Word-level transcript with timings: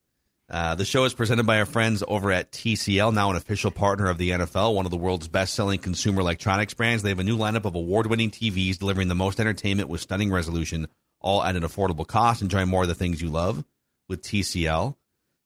Uh, 0.49 0.75
the 0.75 0.83
show 0.83 1.05
is 1.05 1.13
presented 1.13 1.45
by 1.45 1.59
our 1.59 1.65
friends 1.65 2.03
over 2.05 2.29
at 2.29 2.51
TCL, 2.51 3.13
now 3.13 3.29
an 3.29 3.37
official 3.37 3.71
partner 3.71 4.09
of 4.09 4.17
the 4.17 4.31
NFL, 4.31 4.75
one 4.75 4.83
of 4.83 4.91
the 4.91 4.97
world's 4.97 5.29
best-selling 5.29 5.79
consumer 5.79 6.19
electronics 6.19 6.73
brands. 6.73 7.03
They 7.03 7.09
have 7.09 7.19
a 7.19 7.23
new 7.23 7.37
lineup 7.37 7.63
of 7.63 7.75
award-winning 7.75 8.31
TVs 8.31 8.77
delivering 8.77 9.07
the 9.07 9.15
most 9.15 9.39
entertainment 9.39 9.87
with 9.87 10.01
stunning 10.01 10.29
resolution, 10.29 10.89
all 11.21 11.41
at 11.41 11.55
an 11.55 11.63
affordable 11.63 12.05
cost. 12.05 12.41
Enjoy 12.41 12.65
more 12.65 12.81
of 12.81 12.89
the 12.89 12.95
things 12.95 13.21
you 13.21 13.29
love 13.29 13.63
with 14.09 14.23
TCL. 14.23 14.93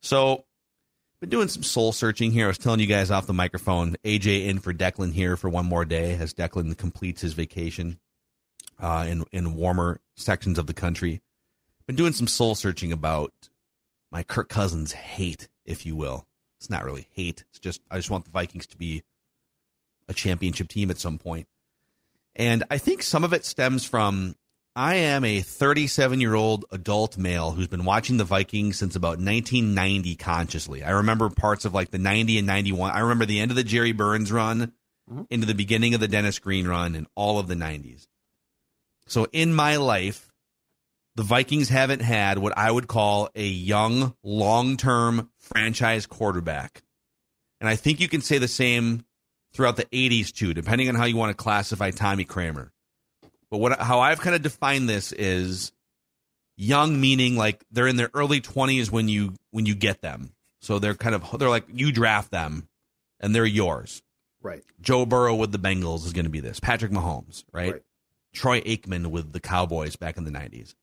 So, 0.02 0.46
been 1.26 1.40
doing 1.40 1.48
some 1.48 1.64
soul 1.64 1.92
searching 1.92 2.30
here. 2.30 2.46
I 2.46 2.50
was 2.50 2.60
telling 2.60 2.80
you 2.80 2.86
guys 2.86 3.10
off 3.10 3.26
the 3.26 3.34
microphone. 3.34 3.96
AJ 4.04 4.46
in 4.46 4.60
for 4.60 4.72
Declan 4.72 5.12
here 5.12 5.36
for 5.36 5.50
one 5.50 5.66
more 5.66 5.84
day 5.84 6.14
as 6.14 6.36
Declan 6.36 6.78
completes 6.78 7.22
his 7.22 7.34
vacation 7.34 7.98
uh, 8.80 9.08
in 9.10 9.26
in 9.32 9.56
warmer 9.56 10.02
sections 10.16 10.60
of 10.60 10.68
the 10.68 10.74
country. 10.74 11.22
Been 11.88 11.96
doing 11.96 12.14
some 12.14 12.28
soul 12.28 12.54
searching 12.54 12.92
about 12.92 13.34
my 14.12 14.22
Kirk 14.22 14.50
Cousins 14.50 14.92
hate, 14.92 15.48
if 15.66 15.84
you 15.84 15.96
will. 15.96 16.28
It's 16.60 16.70
not 16.70 16.86
really 16.86 17.08
hate. 17.12 17.44
It's 17.50 17.60
just 17.60 17.82
I 17.90 17.96
just 17.98 18.12
want 18.12 18.26
the 18.26 18.32
Vikings 18.32 18.68
to 18.68 18.78
be 18.78 19.02
a 20.08 20.14
championship 20.14 20.68
team 20.68 20.92
at 20.92 21.00
some 21.00 21.18
point. 21.18 21.48
And 22.36 22.64
I 22.70 22.78
think 22.78 23.02
some 23.02 23.24
of 23.24 23.34
it 23.34 23.46
stems 23.46 23.84
from 23.84 24.36
I 24.76 24.96
am 24.96 25.24
a 25.24 25.40
37 25.40 26.20
year 26.20 26.34
old 26.34 26.66
adult 26.72 27.18
male 27.18 27.52
who's 27.52 27.68
been 27.68 27.86
watching 27.86 28.18
the 28.18 28.26
Vikings 28.26 28.78
since 28.78 28.98
about 28.98 29.20
1990 29.20 30.16
consciously. 30.18 30.84
I 30.84 30.92
remember 30.92 31.30
parts 31.30 31.64
of 31.64 31.74
like 31.74 31.92
the 31.92 31.98
90 31.98 32.40
and 32.40 32.48
91. 32.48 32.92
I 32.92 33.00
remember 33.00 33.26
the 33.26 33.40
end 33.40 33.52
of 33.52 33.58
the 33.58 33.64
Jerry 33.64 33.94
Burns 33.94 34.34
run 34.34 34.74
mm-hmm. 35.10 35.24
into 35.30 35.48
the 35.48 35.54
beginning 35.54 35.94
of 35.94 36.02
the 36.02 36.10
Dennis 36.10 36.40
Green 36.40 36.68
run 36.68 36.96
and 36.96 37.08
all 37.16 37.40
of 37.40 37.48
the 37.48 37.56
90s. 37.56 38.08
So 39.08 39.28
in 39.32 39.54
my 39.54 39.78
life, 39.78 40.30
the 41.16 41.24
Vikings 41.24 41.70
haven't 41.70 42.02
had 42.02 42.38
what 42.38 42.58
I 42.58 42.70
would 42.70 42.90
call 42.90 43.30
a 43.34 43.48
young, 43.48 44.14
long 44.24 44.76
term 44.76 45.30
franchise 45.40 46.06
quarterback. 46.06 46.84
And 47.62 47.70
I 47.70 47.78
think 47.78 48.02
you 48.02 48.10
can 48.10 48.20
say 48.20 48.40
the 48.40 48.50
same 48.50 49.06
throughout 49.54 49.78
the 49.78 49.86
80s 49.86 50.34
too, 50.34 50.54
depending 50.54 50.90
on 50.90 50.96
how 50.96 51.06
you 51.06 51.16
want 51.16 51.30
to 51.30 51.42
classify 51.42 51.92
Tommy 51.92 52.26
Kramer. 52.26 52.74
But 53.56 53.62
what 53.62 53.80
how 53.80 54.02
I've 54.02 54.20
kind 54.20 54.36
of 54.36 54.42
defined 54.42 54.90
this 54.90 55.14
is 55.14 55.72
young 56.58 57.00
meaning 57.00 57.38
like 57.38 57.64
they're 57.72 57.88
in 57.88 57.96
their 57.96 58.10
early 58.14 58.42
20s 58.42 58.92
when 58.92 59.08
you 59.08 59.34
when 59.52 59.66
you 59.66 59.76
get 59.76 60.02
them. 60.02 60.34
So 60.60 60.78
they're 60.78 60.94
kind 60.94 61.16
of 61.16 61.40
they're 61.40 61.48
like 61.48 61.64
you 61.72 61.94
draft 61.94 62.32
them 62.32 62.68
and 63.22 63.34
they're 63.34 63.46
yours. 63.46 64.02
Right. 64.42 64.62
Joe 64.82 65.06
Burrow 65.06 65.36
with 65.36 65.54
the 65.54 65.58
Bengals 65.58 66.06
is 66.06 66.12
going 66.12 66.26
to 66.26 66.30
be 66.30 66.42
this. 66.42 66.60
Patrick 66.60 66.92
Mahomes, 66.92 67.46
right? 67.54 67.72
right. 67.72 67.82
Troy 68.34 68.60
Aikman 68.60 69.08
with 69.08 69.32
the 69.32 69.40
Cowboys 69.40 69.96
back 69.96 70.18
in 70.18 70.26
the 70.26 70.32
90s. 70.32 70.76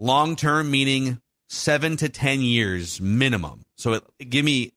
Long 0.00 0.34
term 0.34 0.72
meaning 0.72 1.20
7 1.50 1.98
to 1.98 2.08
10 2.08 2.40
years 2.40 3.00
minimum. 3.00 3.62
So 3.76 3.92
it, 3.92 4.04
give 4.28 4.44
me 4.44 4.72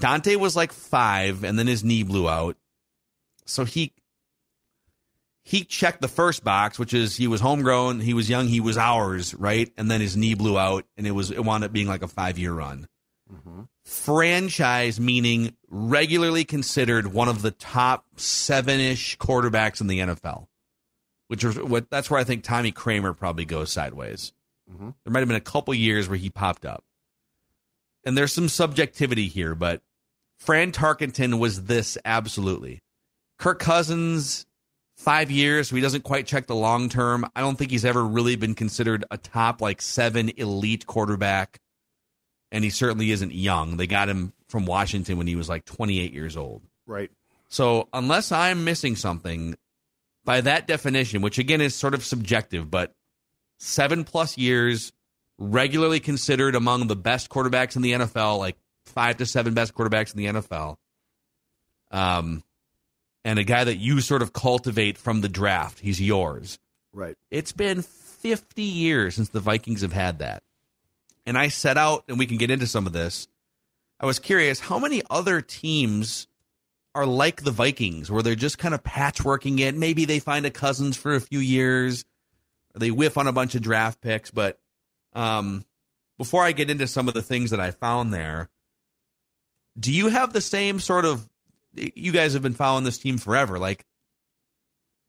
Daunte 0.00 0.34
was 0.36 0.56
like 0.56 0.72
5 0.72 1.44
and 1.44 1.58
then 1.58 1.66
his 1.66 1.84
knee 1.84 2.04
blew 2.04 2.26
out. 2.26 2.56
So 3.44 3.66
he 3.66 3.92
he 5.46 5.62
checked 5.62 6.00
the 6.00 6.08
first 6.08 6.42
box, 6.42 6.76
which 6.76 6.92
is 6.92 7.16
he 7.16 7.28
was 7.28 7.40
homegrown, 7.40 8.00
he 8.00 8.14
was 8.14 8.28
young, 8.28 8.48
he 8.48 8.58
was 8.58 8.76
ours, 8.76 9.32
right? 9.32 9.72
And 9.76 9.88
then 9.88 10.00
his 10.00 10.16
knee 10.16 10.34
blew 10.34 10.58
out, 10.58 10.84
and 10.96 11.06
it 11.06 11.12
was 11.12 11.30
it 11.30 11.44
wound 11.44 11.62
up 11.62 11.72
being 11.72 11.86
like 11.86 12.02
a 12.02 12.08
five 12.08 12.36
year 12.36 12.52
run. 12.52 12.88
Mm-hmm. 13.32 13.62
Franchise 13.84 14.98
meaning 14.98 15.54
regularly 15.68 16.44
considered 16.44 17.12
one 17.12 17.28
of 17.28 17.42
the 17.42 17.52
top 17.52 18.04
seven 18.16 18.80
ish 18.80 19.16
quarterbacks 19.18 19.80
in 19.80 19.86
the 19.86 20.00
NFL, 20.00 20.48
which 21.28 21.44
is 21.44 21.56
what 21.56 21.88
that's 21.90 22.10
where 22.10 22.18
I 22.18 22.24
think 22.24 22.42
Tommy 22.42 22.72
Kramer 22.72 23.12
probably 23.12 23.44
goes 23.44 23.70
sideways. 23.70 24.32
Mm-hmm. 24.68 24.90
There 25.04 25.12
might 25.12 25.20
have 25.20 25.28
been 25.28 25.36
a 25.36 25.40
couple 25.40 25.74
years 25.74 26.08
where 26.08 26.18
he 26.18 26.28
popped 26.28 26.66
up, 26.66 26.82
and 28.04 28.18
there's 28.18 28.32
some 28.32 28.48
subjectivity 28.48 29.28
here, 29.28 29.54
but 29.54 29.80
Fran 30.40 30.72
Tarkenton 30.72 31.38
was 31.38 31.66
this 31.66 31.96
absolutely. 32.04 32.82
Kirk 33.38 33.60
Cousins 33.60 34.45
five 34.96 35.30
years, 35.30 35.68
so 35.68 35.76
he 35.76 35.82
doesn't 35.82 36.04
quite 36.04 36.26
check 36.26 36.46
the 36.46 36.54
long 36.54 36.88
term. 36.88 37.26
I 37.36 37.40
don't 37.40 37.56
think 37.56 37.70
he's 37.70 37.84
ever 37.84 38.04
really 38.04 38.36
been 38.36 38.54
considered 38.54 39.04
a 39.10 39.18
top 39.18 39.60
like 39.60 39.80
seven 39.82 40.30
elite 40.36 40.86
quarterback, 40.86 41.60
and 42.50 42.64
he 42.64 42.70
certainly 42.70 43.10
isn't 43.10 43.32
young. 43.32 43.76
They 43.76 43.86
got 43.86 44.08
him 44.08 44.32
from 44.48 44.66
Washington 44.66 45.18
when 45.18 45.26
he 45.26 45.36
was 45.36 45.48
like 45.48 45.64
28 45.64 46.12
years 46.12 46.36
old. 46.36 46.62
Right. 46.86 47.10
So 47.48 47.88
unless 47.92 48.32
I'm 48.32 48.64
missing 48.64 48.96
something, 48.96 49.56
by 50.24 50.40
that 50.42 50.66
definition, 50.66 51.22
which 51.22 51.38
again 51.38 51.60
is 51.60 51.74
sort 51.74 51.94
of 51.94 52.04
subjective, 52.04 52.70
but 52.70 52.92
seven 53.58 54.04
plus 54.04 54.36
years, 54.36 54.92
regularly 55.38 56.00
considered 56.00 56.54
among 56.54 56.86
the 56.86 56.96
best 56.96 57.30
quarterbacks 57.30 57.76
in 57.76 57.82
the 57.82 57.92
NFL, 57.92 58.38
like 58.38 58.56
five 58.84 59.18
to 59.18 59.26
seven 59.26 59.54
best 59.54 59.74
quarterbacks 59.74 60.14
in 60.14 60.18
the 60.18 60.40
NFL. 60.40 60.76
Um, 61.90 62.42
and 63.26 63.40
a 63.40 63.44
guy 63.44 63.64
that 63.64 63.78
you 63.78 64.00
sort 64.00 64.22
of 64.22 64.32
cultivate 64.32 64.96
from 64.96 65.20
the 65.20 65.28
draft. 65.28 65.80
He's 65.80 66.00
yours. 66.00 66.60
Right. 66.92 67.16
It's 67.28 67.50
been 67.50 67.82
50 67.82 68.62
years 68.62 69.16
since 69.16 69.30
the 69.30 69.40
Vikings 69.40 69.80
have 69.82 69.92
had 69.92 70.20
that. 70.20 70.44
And 71.26 71.36
I 71.36 71.48
set 71.48 71.76
out, 71.76 72.04
and 72.06 72.20
we 72.20 72.26
can 72.26 72.36
get 72.36 72.52
into 72.52 72.68
some 72.68 72.86
of 72.86 72.92
this. 72.92 73.26
I 73.98 74.06
was 74.06 74.20
curious 74.20 74.60
how 74.60 74.78
many 74.78 75.02
other 75.10 75.40
teams 75.40 76.28
are 76.94 77.04
like 77.04 77.42
the 77.42 77.50
Vikings, 77.50 78.12
where 78.12 78.22
they're 78.22 78.36
just 78.36 78.58
kind 78.58 78.74
of 78.74 78.84
patchworking 78.84 79.58
it. 79.58 79.74
Maybe 79.74 80.04
they 80.04 80.20
find 80.20 80.46
a 80.46 80.50
Cousins 80.50 80.96
for 80.96 81.16
a 81.16 81.20
few 81.20 81.40
years, 81.40 82.04
or 82.76 82.78
they 82.78 82.92
whiff 82.92 83.18
on 83.18 83.26
a 83.26 83.32
bunch 83.32 83.56
of 83.56 83.60
draft 83.62 84.00
picks. 84.00 84.30
But 84.30 84.60
um, 85.14 85.64
before 86.16 86.44
I 86.44 86.52
get 86.52 86.70
into 86.70 86.86
some 86.86 87.08
of 87.08 87.14
the 87.14 87.22
things 87.22 87.50
that 87.50 87.58
I 87.58 87.72
found 87.72 88.14
there, 88.14 88.50
do 89.76 89.92
you 89.92 90.10
have 90.10 90.32
the 90.32 90.40
same 90.40 90.78
sort 90.78 91.04
of 91.04 91.28
you 91.76 92.12
guys 92.12 92.32
have 92.34 92.42
been 92.42 92.54
following 92.54 92.84
this 92.84 92.98
team 92.98 93.18
forever. 93.18 93.58
Like, 93.58 93.84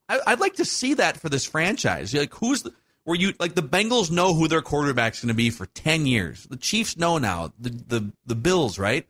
I, 0.10 0.22
would 0.28 0.40
like 0.40 0.56
to 0.56 0.66
see 0.66 0.96
that 0.96 1.18
for 1.18 1.30
this 1.30 1.46
franchise. 1.46 2.14
Like, 2.14 2.34
who's 2.34 2.64
the, 2.64 2.74
where 3.04 3.18
you 3.18 3.34
like 3.40 3.56
the 3.56 3.62
Bengals 3.62 4.12
know 4.12 4.34
who 4.34 4.48
their 4.48 4.62
quarterback's 4.62 5.22
going 5.22 5.30
to 5.30 5.34
be 5.34 5.50
for 5.50 5.66
ten 5.66 6.06
years. 6.06 6.44
The 6.44 6.58
Chiefs 6.58 6.98
know 6.98 7.18
now. 7.18 7.54
The 7.60 7.70
the 7.70 8.12
the 8.26 8.36
Bills, 8.36 8.80
right? 8.80 9.08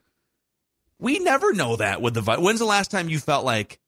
We 1.00 1.19
never 1.19 1.54
know 1.54 1.75
that 1.75 2.01
with 2.01 2.13
the. 2.13 2.21
When's 2.21 2.59
the 2.59 2.65
last 2.65 2.89
time 2.92 3.09
you 3.09 3.19
felt 3.19 3.45
like, 3.45 3.80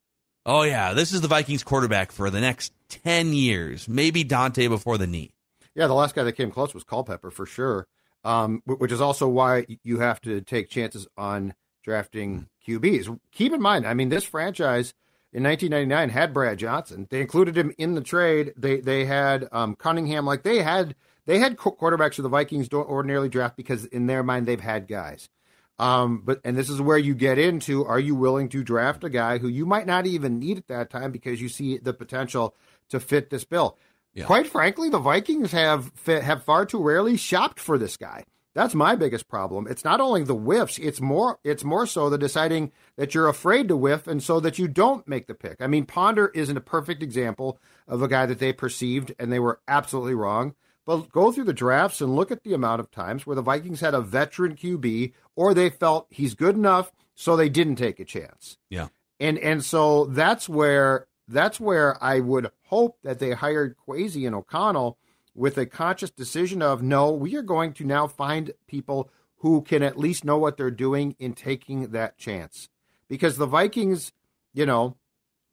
oh 0.45 0.63
yeah, 0.63 0.93
this 0.93 1.13
is 1.13 1.21
the 1.21 1.27
Vikings 1.27 1.63
quarterback 1.63 2.11
for 2.11 2.29
the 2.29 2.41
next 2.41 2.73
10 2.89 3.33
years, 3.33 3.87
maybe 3.87 4.23
Daunte 4.23 4.67
before 4.67 4.97
the 4.97 5.07
knee. 5.07 5.31
Yeah, 5.75 5.87
the 5.87 5.93
last 5.93 6.15
guy 6.15 6.23
that 6.23 6.33
came 6.33 6.51
close 6.51 6.73
was 6.73 6.83
Culpepper 6.83 7.31
for 7.31 7.45
sure. 7.45 7.87
Um, 8.25 8.61
which 8.65 8.91
is 8.91 8.99
also 8.99 9.29
why 9.29 9.65
you 9.83 9.99
have 9.99 10.19
to 10.21 10.41
take 10.41 10.69
chances 10.69 11.07
on 11.17 11.53
drafting 11.83 12.49
QBs. 12.69 13.19
Keep 13.31 13.53
in 13.53 13.61
mind, 13.61 13.87
I 13.87 13.93
mean, 13.93 14.09
this 14.09 14.23
franchise 14.23 14.93
in 15.31 15.43
1999 15.43 16.09
had 16.09 16.33
Brad 16.33 16.59
Johnson. 16.59 17.07
They 17.09 17.21
included 17.21 17.57
him 17.57 17.73
in 17.77 17.95
the 17.95 18.01
trade. 18.01 18.53
They 18.57 18.79
they 18.79 19.05
had 19.05 19.47
um, 19.51 19.75
Cunningham. 19.75 20.25
Like 20.25 20.43
they 20.43 20.61
had 20.61 20.95
they 21.25 21.39
had 21.39 21.57
quarterbacks 21.57 22.15
who 22.15 22.23
the 22.23 22.29
Vikings 22.29 22.69
don't 22.69 22.89
ordinarily 22.89 23.29
draft 23.29 23.55
because 23.55 23.85
in 23.85 24.07
their 24.07 24.23
mind 24.23 24.47
they've 24.47 24.59
had 24.59 24.87
guys. 24.87 25.29
Um, 25.77 26.23
but 26.25 26.41
and 26.43 26.57
this 26.57 26.69
is 26.69 26.81
where 26.81 26.97
you 26.97 27.15
get 27.15 27.37
into: 27.37 27.85
Are 27.85 27.99
you 27.99 28.15
willing 28.15 28.49
to 28.49 28.63
draft 28.63 29.03
a 29.03 29.09
guy 29.09 29.37
who 29.37 29.47
you 29.47 29.65
might 29.65 29.87
not 29.87 30.05
even 30.05 30.39
need 30.39 30.57
at 30.57 30.67
that 30.67 30.89
time 30.89 31.11
because 31.11 31.41
you 31.41 31.47
see 31.47 31.77
the 31.77 31.93
potential 31.93 32.55
to 32.89 32.99
fit 32.99 33.29
this 33.29 33.45
bill? 33.45 33.77
Yeah. 34.13 34.25
Quite 34.25 34.47
frankly, 34.47 34.89
the 34.89 34.99
Vikings 34.99 35.51
have 35.51 35.91
have 36.05 36.43
far 36.43 36.65
too 36.65 36.81
rarely 36.81 37.15
shopped 37.15 37.59
for 37.59 37.77
this 37.77 37.95
guy. 37.95 38.25
That's 38.59 38.75
my 38.75 38.97
biggest 38.97 39.29
problem. 39.29 39.67
It's 39.69 39.85
not 39.85 40.01
only 40.01 40.21
the 40.23 40.35
whiffs; 40.35 40.77
it's 40.79 40.99
more 40.99 41.39
it's 41.45 41.63
more 41.63 41.87
so 41.87 42.09
the 42.09 42.17
deciding 42.17 42.73
that 42.97 43.15
you're 43.15 43.29
afraid 43.29 43.69
to 43.69 43.77
whiff, 43.77 44.05
and 44.05 44.21
so 44.21 44.41
that 44.41 44.59
you 44.59 44.67
don't 44.67 45.07
make 45.07 45.27
the 45.27 45.33
pick. 45.33 45.61
I 45.61 45.67
mean, 45.67 45.85
Ponder 45.85 46.27
isn't 46.35 46.57
a 46.57 46.59
perfect 46.59 47.01
example 47.01 47.57
of 47.87 48.01
a 48.01 48.09
guy 48.09 48.25
that 48.25 48.39
they 48.39 48.51
perceived 48.51 49.15
and 49.17 49.31
they 49.31 49.39
were 49.39 49.61
absolutely 49.69 50.13
wrong. 50.13 50.55
But 50.85 51.09
go 51.09 51.31
through 51.31 51.45
the 51.45 51.53
drafts 51.53 52.01
and 52.01 52.13
look 52.13 52.31
at 52.31 52.43
the 52.43 52.53
amount 52.53 52.81
of 52.81 52.91
times 52.91 53.25
where 53.25 53.37
the 53.37 53.41
Vikings 53.41 53.79
had 53.79 53.93
a 53.93 54.01
veteran 54.01 54.57
QB, 54.57 55.13
or 55.37 55.53
they 55.53 55.69
felt 55.69 56.07
he's 56.09 56.33
good 56.35 56.57
enough, 56.57 56.91
so 57.15 57.37
they 57.37 57.47
didn't 57.47 57.77
take 57.77 58.01
a 58.01 58.03
chance. 58.03 58.57
Yeah, 58.69 58.89
and 59.21 59.37
and 59.37 59.63
so 59.63 60.03
that's 60.03 60.49
where 60.49 61.07
that's 61.29 61.61
where 61.61 61.97
I 62.03 62.19
would 62.19 62.51
hope 62.65 62.97
that 63.03 63.19
they 63.19 63.31
hired 63.31 63.77
Kwesi 63.77 64.27
and 64.27 64.35
O'Connell 64.35 64.97
with 65.39 65.57
a 65.57 65.65
conscious 65.65 66.09
decision 66.09 66.61
of 66.61 66.83
no, 66.83 67.09
we 67.11 67.33
are 67.37 67.41
going 67.41 67.71
to 67.71 67.85
now 67.85 68.05
find 68.05 68.51
people 68.67 69.09
who 69.37 69.61
can 69.61 69.81
at 69.81 69.97
least 69.97 70.25
know 70.25 70.37
what 70.37 70.57
they're 70.57 70.69
doing 70.69 71.15
in 71.17 71.33
taking 71.33 71.91
that 71.91 72.17
chance. 72.17 72.67
Because 73.07 73.37
the 73.37 73.45
Vikings, 73.45 74.11
you 74.53 74.65
know, 74.65 74.97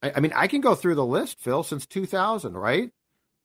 I, 0.02 0.14
I 0.16 0.20
mean, 0.20 0.32
I 0.34 0.48
can 0.48 0.60
go 0.60 0.74
through 0.74 0.96
the 0.96 1.06
list, 1.06 1.38
Phil, 1.38 1.62
since 1.62 1.86
2000, 1.86 2.54
right? 2.56 2.90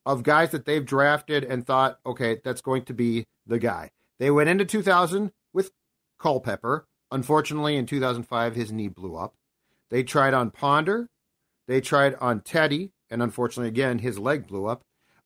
Of 0.03 0.23
guys 0.23 0.49
that 0.49 0.65
they've 0.65 0.83
drafted 0.83 1.43
and 1.43 1.63
thought, 1.63 1.99
okay, 2.07 2.39
that's 2.43 2.61
going 2.61 2.85
to 2.85 2.93
be 2.95 3.27
the 3.45 3.59
guy. 3.59 3.91
They 4.17 4.31
went 4.31 4.49
into 4.49 4.65
2000 4.65 5.31
with 5.53 5.69
Culpepper. 6.17 6.87
Unfortunately, 7.11 7.75
in 7.75 7.85
2005, 7.85 8.55
his 8.55 8.71
knee 8.71 8.87
blew 8.87 9.15
up. 9.15 9.35
They 9.91 10.01
tried 10.01 10.33
on 10.33 10.49
Ponder. 10.49 11.07
They 11.67 11.81
tried 11.81 12.15
on 12.15 12.41
Teddy, 12.41 12.93
and 13.11 13.21
unfortunately, 13.21 13.67
again, 13.67 13.99
his 13.99 14.17
leg 14.17 14.47
blew 14.47 14.65
up. 14.65 14.81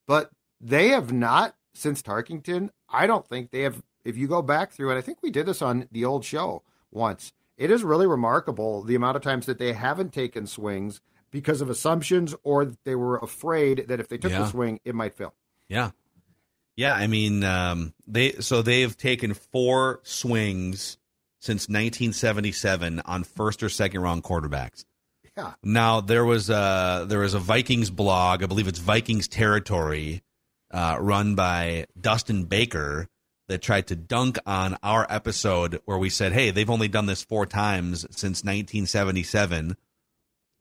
But 0.05 0.29
they 0.61 0.89
have 0.89 1.11
not, 1.11 1.55
since 1.73 2.01
Tarkenton. 2.01 2.69
I 2.89 3.07
don't 3.07 3.27
think 3.27 3.51
they 3.51 3.61
have. 3.61 3.81
If 4.03 4.17
you 4.17 4.27
go 4.27 4.41
back 4.41 4.71
through 4.71 4.91
it, 4.91 4.97
I 4.97 5.01
think 5.01 5.19
we 5.21 5.31
did 5.31 5.45
this 5.45 5.61
on 5.61 5.87
the 5.91 6.05
old 6.05 6.23
show 6.23 6.61
once. 6.91 7.33
It 7.57 7.71
is 7.71 7.83
really 7.83 8.05
remarkable 8.05 8.83
the 8.83 8.95
amount 8.95 9.15
of 9.17 9.23
times 9.23 9.45
that 9.45 9.57
they 9.57 9.73
haven't 9.73 10.13
taken 10.13 10.45
swings 10.45 11.01
because 11.31 11.61
of 11.61 11.69
assumptions 11.69 12.35
or 12.43 12.71
they 12.83 12.95
were 12.95 13.17
afraid 13.17 13.85
that 13.87 13.99
if 13.99 14.07
they 14.07 14.17
took 14.17 14.31
yeah. 14.31 14.39
the 14.39 14.47
swing, 14.47 14.79
it 14.85 14.93
might 14.95 15.15
fail. 15.15 15.33
Yeah. 15.67 15.91
Yeah, 16.75 16.93
I 16.93 17.07
mean, 17.07 17.43
um, 17.43 17.93
they 18.05 18.33
so 18.33 18.61
they've 18.61 18.95
taken 18.95 19.33
four 19.33 20.01
swings 20.03 20.97
since 21.39 21.69
1977 21.69 23.01
on 23.05 23.23
first 23.23 23.63
or 23.63 23.69
second 23.69 24.01
round 24.01 24.23
quarterbacks. 24.23 24.83
Yeah. 25.37 25.53
Now 25.63 26.01
there 26.01 26.25
was 26.25 26.49
a 26.49 27.05
there 27.07 27.19
was 27.19 27.33
a 27.33 27.39
Vikings 27.39 27.89
blog, 27.89 28.43
I 28.43 28.45
believe 28.47 28.67
it's 28.67 28.79
Vikings 28.79 29.27
territory, 29.27 30.21
uh, 30.71 30.97
run 30.99 31.35
by 31.35 31.85
Dustin 31.99 32.45
Baker 32.45 33.07
that 33.47 33.61
tried 33.61 33.87
to 33.87 33.95
dunk 33.95 34.37
on 34.45 34.77
our 34.81 35.05
episode 35.09 35.79
where 35.85 35.97
we 35.97 36.09
said, 36.09 36.33
"Hey, 36.33 36.51
they've 36.51 36.69
only 36.69 36.87
done 36.87 37.05
this 37.05 37.23
four 37.23 37.45
times 37.45 38.01
since 38.11 38.43
1977. 38.43 39.77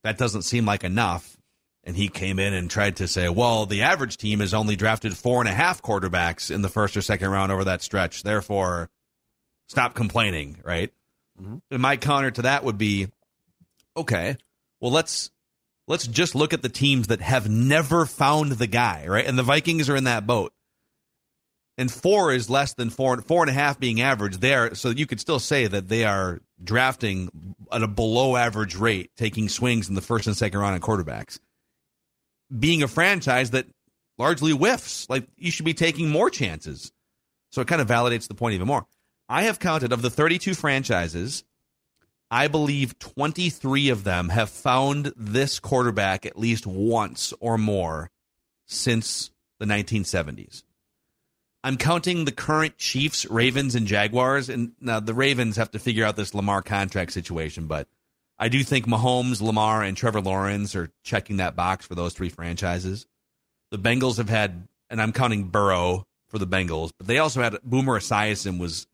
That 0.03 0.19
doesn't 0.19 0.43
seem 0.43 0.67
like 0.67 0.85
enough." 0.85 1.37
And 1.87 1.97
he 1.97 2.09
came 2.09 2.39
in 2.39 2.55
and 2.55 2.71
tried 2.71 2.97
to 2.97 3.09
say, 3.09 3.29
"Well, 3.29 3.67
the 3.67 3.83
average 3.83 4.17
team 4.17 4.41
has 4.41 4.55
only 4.55 4.77
drafted 4.77 5.17
four 5.17 5.41
and 5.41 5.49
a 5.49 5.55
half 5.55 5.83
quarterbacks 5.83 6.51
in 6.51 6.63
the 6.63 6.69
first 6.69 6.97
or 6.97 7.03
second 7.03 7.31
round 7.31 7.53
over 7.53 7.65
that 7.65 7.83
stretch. 7.83 8.23
Therefore, 8.23 8.91
stop 9.69 9.95
complaining." 9.95 10.59
Right? 10.63 10.93
Mm-hmm. 11.41 11.57
And 11.71 11.83
my 11.83 11.97
counter 11.97 12.31
to 12.33 12.43
that 12.43 12.65
would 12.65 12.79
be, 12.79 13.09
okay, 13.97 14.37
well, 14.81 14.93
let's 14.93 15.31
let's 15.87 16.07
just 16.07 16.35
look 16.35 16.53
at 16.53 16.63
the 16.63 16.69
teams 16.69 17.09
that 17.09 17.21
have 17.21 17.49
never 17.49 18.07
found 18.07 18.53
the 18.53 18.67
guy, 18.67 19.07
right? 19.07 19.27
And 19.27 19.39
the 19.39 19.43
Vikings 19.43 19.89
are 19.89 19.97
in 19.97 20.05
that 20.05 20.27
boat. 20.27 20.53
And 21.77 21.91
four 21.91 22.33
is 22.33 22.49
less 22.49 22.75
than 22.75 22.91
four, 22.91 23.21
four 23.23 23.43
and 23.43 23.51
a 23.51 23.55
half 23.55 23.81
being 23.81 24.01
average 24.01 24.39
there. 24.39 24.75
So 24.75 24.91
you 24.91 25.07
could 25.07 25.21
still 25.21 25.41
say 25.41 25.67
that 25.67 25.89
they 25.89 26.05
are 26.05 26.41
drafting 26.63 27.55
at 27.73 27.83
a 27.83 27.89
below 27.89 28.37
average 28.37 28.77
rate, 28.77 29.11
taking 29.17 29.49
swings 29.49 29.89
in 29.89 29.97
the 29.97 30.01
first 30.01 30.27
and 30.27 30.37
second 30.37 30.61
round 30.61 30.75
on 30.75 30.81
quarterbacks. 30.81 31.41
Being 32.57 32.85
a 32.85 32.89
franchise 32.89 33.51
that 33.51 33.67
largely 34.19 34.53
whiffs, 34.53 35.09
like 35.11 35.27
you 35.37 35.51
should 35.51 35.65
be 35.65 35.75
taking 35.75 36.11
more 36.11 36.31
chances. 36.31 36.93
So 37.51 37.61
it 37.61 37.69
kind 37.69 37.83
of 37.83 37.89
validates 37.89 38.29
the 38.29 38.35
point 38.35 38.55
even 38.55 38.69
more. 38.69 38.87
I 39.29 39.43
have 39.43 39.59
counted 39.59 39.93
of 39.93 40.03
the 40.03 40.11
32 40.11 40.55
franchises 40.55 41.45
I 42.31 42.49
believe 42.49 42.99
23 42.99 43.91
of 43.91 44.05
them 44.05 44.31
have 44.31 44.51
found 44.51 45.13
this 45.17 45.61
quarterback 45.61 46.27
at 46.27 46.39
least 46.39 46.67
once 46.67 47.33
or 47.41 47.59
more 47.59 48.11
since 48.67 49.31
the 49.61 49.67
1970s. 49.67 50.63
I'm 51.63 51.79
counting 51.79 52.25
the 52.25 52.33
current 52.33 52.77
Chiefs, 52.77 53.25
Ravens, 53.27 53.75
and 53.75 53.87
Jaguars. 53.87 54.51
And 54.51 54.73
now 54.81 55.01
the 55.01 55.15
Ravens 55.15 55.57
have 55.57 55.71
to 55.71 55.79
figure 55.79 56.05
out 56.05 56.15
this 56.17 56.35
Lamar 56.35 56.61
contract 56.61 57.13
situation, 57.13 57.67
but 57.67 57.89
I 58.39 58.49
do 58.49 58.63
think 58.63 58.87
Mahomes, 58.87 59.41
Lamar, 59.41 59.83
and 59.83 59.97
Trevor 59.97 60.21
Lawrence 60.21 60.75
are 60.75 60.91
checking 61.03 61.39
that 61.39 61.57
box 61.57 61.87
for 61.87 61.95
those 61.95 62.13
three 62.13 62.29
franchises. 62.29 63.07
The 63.71 63.79
Bengals 63.79 64.19
have 64.19 64.29
had, 64.29 64.69
and 64.91 65.01
I'm 65.01 65.13
counting 65.13 65.45
Burrow 65.45 66.05
for 66.29 66.39
the 66.39 66.47
Bengals, 66.47 66.91
but 66.99 67.07
they 67.07 67.19
also 67.19 67.41
had 67.41 67.57
Boomer 67.63 67.99
Esiason 67.99 68.59
was 68.59 68.87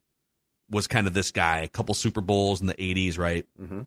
was 0.71 0.87
kind 0.87 1.07
of 1.07 1.15
this 1.15 1.31
guy. 1.31 1.61
A 1.61 1.69
couple 1.69 1.95
Super 1.95 2.21
Bowls 2.21 2.61
in 2.61 2.67
the 2.67 2.75
80s, 2.75 3.19
right? 3.19 3.47
Mm-hmm. 3.61 3.83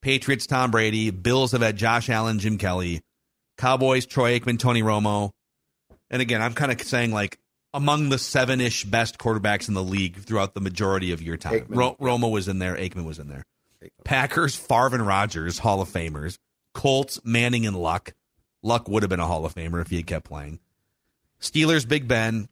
Patriots, 0.00 0.46
Tom 0.46 0.70
Brady. 0.70 1.10
Bills 1.10 1.52
have 1.52 1.62
had 1.62 1.76
Josh 1.76 2.08
Allen, 2.08 2.38
Jim 2.38 2.58
Kelly. 2.58 3.02
Cowboys, 3.56 4.06
Troy 4.06 4.38
Aikman, 4.38 4.58
Tony 4.58 4.82
Romo. 4.82 5.32
And 6.10 6.22
again, 6.22 6.40
I'm 6.40 6.54
kind 6.54 6.70
of 6.70 6.80
saying 6.82 7.12
like 7.12 7.38
among 7.74 8.08
the 8.08 8.18
seven 8.18 8.60
ish 8.60 8.84
best 8.84 9.18
quarterbacks 9.18 9.68
in 9.68 9.74
the 9.74 9.82
league 9.82 10.16
throughout 10.16 10.54
the 10.54 10.60
majority 10.60 11.12
of 11.12 11.20
your 11.20 11.36
time. 11.36 11.66
Ro- 11.68 11.96
Romo 12.00 12.30
was 12.30 12.48
in 12.48 12.58
there. 12.60 12.76
Aikman 12.76 13.04
was 13.04 13.18
in 13.18 13.28
there. 13.28 13.44
Aikman. 13.82 14.04
Packers, 14.04 14.54
Favre 14.54 14.94
and 14.94 15.06
Rodgers, 15.06 15.58
Hall 15.58 15.80
of 15.82 15.88
Famers. 15.88 16.38
Colts, 16.74 17.20
Manning 17.24 17.66
and 17.66 17.76
Luck. 17.76 18.14
Luck 18.62 18.88
would 18.88 19.02
have 19.02 19.10
been 19.10 19.20
a 19.20 19.26
Hall 19.26 19.44
of 19.44 19.54
Famer 19.54 19.80
if 19.80 19.88
he 19.90 19.96
had 19.96 20.06
kept 20.06 20.26
playing. 20.26 20.60
Steelers, 21.40 21.86
Big 21.88 22.08
Ben. 22.08 22.48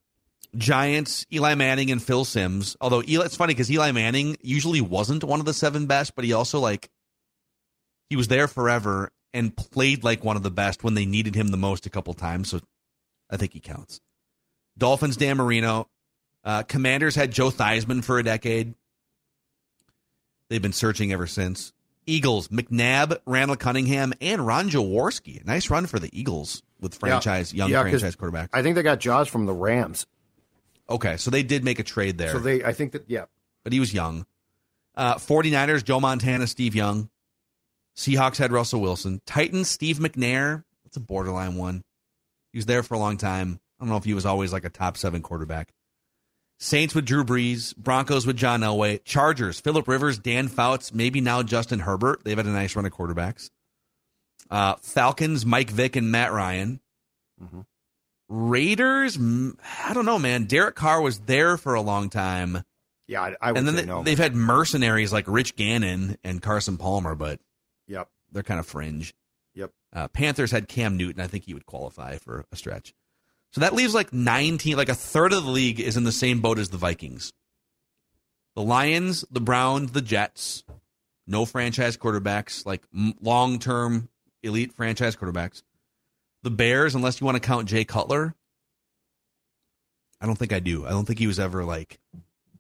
Giants, 0.57 1.27
Eli 1.33 1.55
Manning 1.55 1.91
and 1.91 2.03
Phil 2.03 2.25
Simms. 2.25 2.77
Although 2.81 3.03
Eli, 3.07 3.25
it's 3.25 3.37
funny 3.37 3.55
because 3.55 3.71
Eli 3.71 3.93
Manning 3.93 4.37
usually 4.41 4.81
wasn't 4.81 5.25
one 5.25 5.41
of 5.41 5.47
the 5.47 5.55
seven 5.55 5.87
best, 5.87 6.15
but 6.15 6.25
he 6.25 6.33
also 6.33 6.61
like 6.61 6.89
he 8.09 8.17
was 8.17 8.29
there 8.29 8.49
forever 8.49 9.11
and 9.35 9.57
played 9.57 10.05
like 10.05 10.25
one 10.25 10.37
of 10.37 10.43
the 10.43 10.51
best 10.51 10.83
when 10.85 10.95
they 10.95 11.07
needed 11.07 11.35
him 11.35 11.49
the 11.49 11.57
most 11.57 11.87
a 11.87 11.91
couple 11.91 12.15
times. 12.15 12.51
So 12.51 12.61
I 13.31 13.37
think 13.37 13.53
he 13.53 13.61
counts. 13.61 14.01
Dolphins, 14.79 15.17
Dan 15.17 15.37
Marino. 15.37 15.89
Uh, 16.45 16.63
Commanders 16.63 17.15
had 17.17 17.33
Joe 17.33 17.51
Theismann 17.51 18.05
for 18.05 18.19
a 18.19 18.23
decade. 18.23 18.75
They've 20.49 20.63
been 20.63 20.73
searching 20.73 21.13
ever 21.13 21.27
since. 21.27 21.73
Eagles, 22.07 22.49
McNabb, 22.49 23.19
Randall 23.27 23.57
Cunningham, 23.57 24.15
and 24.21 24.47
Ron 24.47 24.71
Jaworski. 24.71 25.45
Nice 25.45 25.71
run 25.71 25.87
for 25.87 25.99
the 25.99 26.09
Eagles 26.19 26.63
with 26.81 26.95
franchise 26.95 27.53
yeah. 27.53 27.65
young 27.65 27.71
yeah, 27.71 27.83
franchise 27.83 28.15
quarterback. 28.15 28.51
I 28.53 28.63
think 28.63 28.77
they 28.77 28.83
got 28.83 29.01
Jaws 29.01 29.27
from 29.27 29.47
the 29.47 29.55
Rams. 29.55 30.07
Okay, 30.89 31.17
so 31.17 31.31
they 31.31 31.43
did 31.43 31.65
make 31.65 31.79
a 31.79 31.83
trade 31.83 32.19
there. 32.19 32.33
So 32.33 32.39
they, 32.39 32.63
I 32.63 32.73
think 32.73 32.93
that, 32.93 33.05
yeah. 33.09 33.25
But 33.65 33.73
he 33.73 33.81
was 33.81 33.93
young. 33.93 34.27
Uh, 34.95 35.17
49ers, 35.17 35.85
Joe 35.85 36.01
Montana, 36.01 36.47
Steve 36.47 36.75
Young. 36.75 37.11
Seahawks 37.97 38.37
had 38.37 38.53
Russell 38.53 38.81
Wilson. 38.81 39.21
Titans, 39.27 39.69
Steve 39.69 39.99
McNair. 39.99 40.65
That's 40.85 40.97
a 40.97 41.01
borderline 41.01 41.57
one. 41.57 41.83
He 42.53 42.59
was 42.59 42.67
there 42.67 42.83
for 42.83 42.95
a 42.95 42.99
long 42.99 43.17
time. 43.17 43.61
I 43.79 43.85
don't 43.85 43.91
know 43.91 43.97
if 43.97 44.05
he 44.05 44.15
was 44.15 44.25
always 44.27 44.53
like 44.53 44.65
a 44.65 44.71
top 44.71 44.97
seven 44.97 45.23
quarterback. 45.23 45.73
Saints 46.59 46.95
with 46.95 47.05
Drew 47.05 47.25
Brees. 47.25 47.77
Broncos 47.77 48.27
with 48.27 48.37
John 48.37 48.61
Elway. 48.61 49.03
Chargers, 49.05 49.61
Philip 49.61 49.89
Rivers, 49.89 50.19
Dan 50.19 50.49
Fouts, 50.49 50.95
maybe 50.95 51.21
now 51.21 51.43
Justin 51.43 51.81
Herbert. 51.81 52.21
They've 52.25 52.37
had 52.37 52.47
a 52.47 52.51
nice 52.51 52.77
run 52.77 52.87
of 52.87 52.93
quarterbacks. 52.93 53.51
Uh, 54.51 54.77
Falcons, 54.81 55.45
Mike 55.45 55.71
Vick 55.71 55.97
and 55.97 56.11
Matt 56.11 56.33
Ryan. 56.33 56.81
Mm-hmm. 57.43 57.61
Raiders, 58.29 59.17
I 59.19 59.95
don't 59.95 60.05
know, 60.05 60.19
man. 60.19 60.45
Derek 60.45 60.75
Carr 60.75 61.01
was 61.01 61.21
there 61.21 61.57
for 61.57 61.75
a 61.75 61.81
long 61.81 62.11
time. 62.11 62.65
Yeah, 63.07 63.23
I, 63.23 63.37
I 63.41 63.49
and 63.51 63.67
then 63.67 63.77
they, 63.77 63.85
no. 63.85 64.03
they've 64.03 64.19
had 64.19 64.35
mercenaries 64.35 65.13
like 65.13 65.27
Rich 65.29 65.55
Gannon 65.55 66.17
and 66.25 66.43
Carson 66.43 66.77
Palmer, 66.77 67.15
but 67.15 67.39
yep, 67.87 68.09
they're 68.33 68.43
kind 68.43 68.59
of 68.59 68.67
fringe. 68.67 69.15
Yep. 69.55 69.71
Uh, 69.93 70.09
Panthers 70.09 70.51
had 70.51 70.67
Cam 70.67 70.97
Newton. 70.97 71.23
I 71.23 71.29
think 71.29 71.45
he 71.45 71.55
would 71.55 71.67
qualify 71.67 72.19
for 72.19 72.45
a 72.51 72.57
stretch. 72.57 72.95
So 73.53 73.61
that 73.61 73.75
leaves 73.75 73.95
like 73.95 74.13
19, 74.13 74.77
like 74.77 74.89
a 74.89 74.95
third 74.95 75.33
of 75.33 75.45
the 75.45 75.51
league 75.51 75.81
is 75.81 75.97
in 75.97 76.05
the 76.05 76.13
same 76.13 76.41
boat 76.41 76.59
as 76.59 76.71
the 76.71 76.77
Vikings. 76.77 77.33
The 78.57 78.63
Lions, 78.63 79.25
the 79.31 79.41
Browns, 79.41 79.93
the 79.93 80.03
Jets, 80.03 80.65
no 81.27 81.45
franchise 81.45 81.97
quarterbacks, 81.97 82.67
like 82.67 82.83
long 83.21 83.59
term 83.59 84.09
elite 84.43 84.73
franchise 84.73 85.15
quarterbacks. 85.17 85.63
The 86.47 86.51
Bears, 86.53 86.95
unless 86.95 87.21
you 87.21 87.25
want 87.25 87.35
to 87.35 87.41
count 87.41 87.67
Jay 87.67 87.85
Cutler, 87.85 88.33
I 90.21 90.27
don't 90.27 90.39
think 90.39 90.53
I 90.53 90.61
do. 90.61 90.87
I 90.87 90.91
don't 90.91 91.05
think 91.05 91.19
he 91.19 91.27
was 91.27 91.41
ever 91.41 91.65
like 91.65 91.99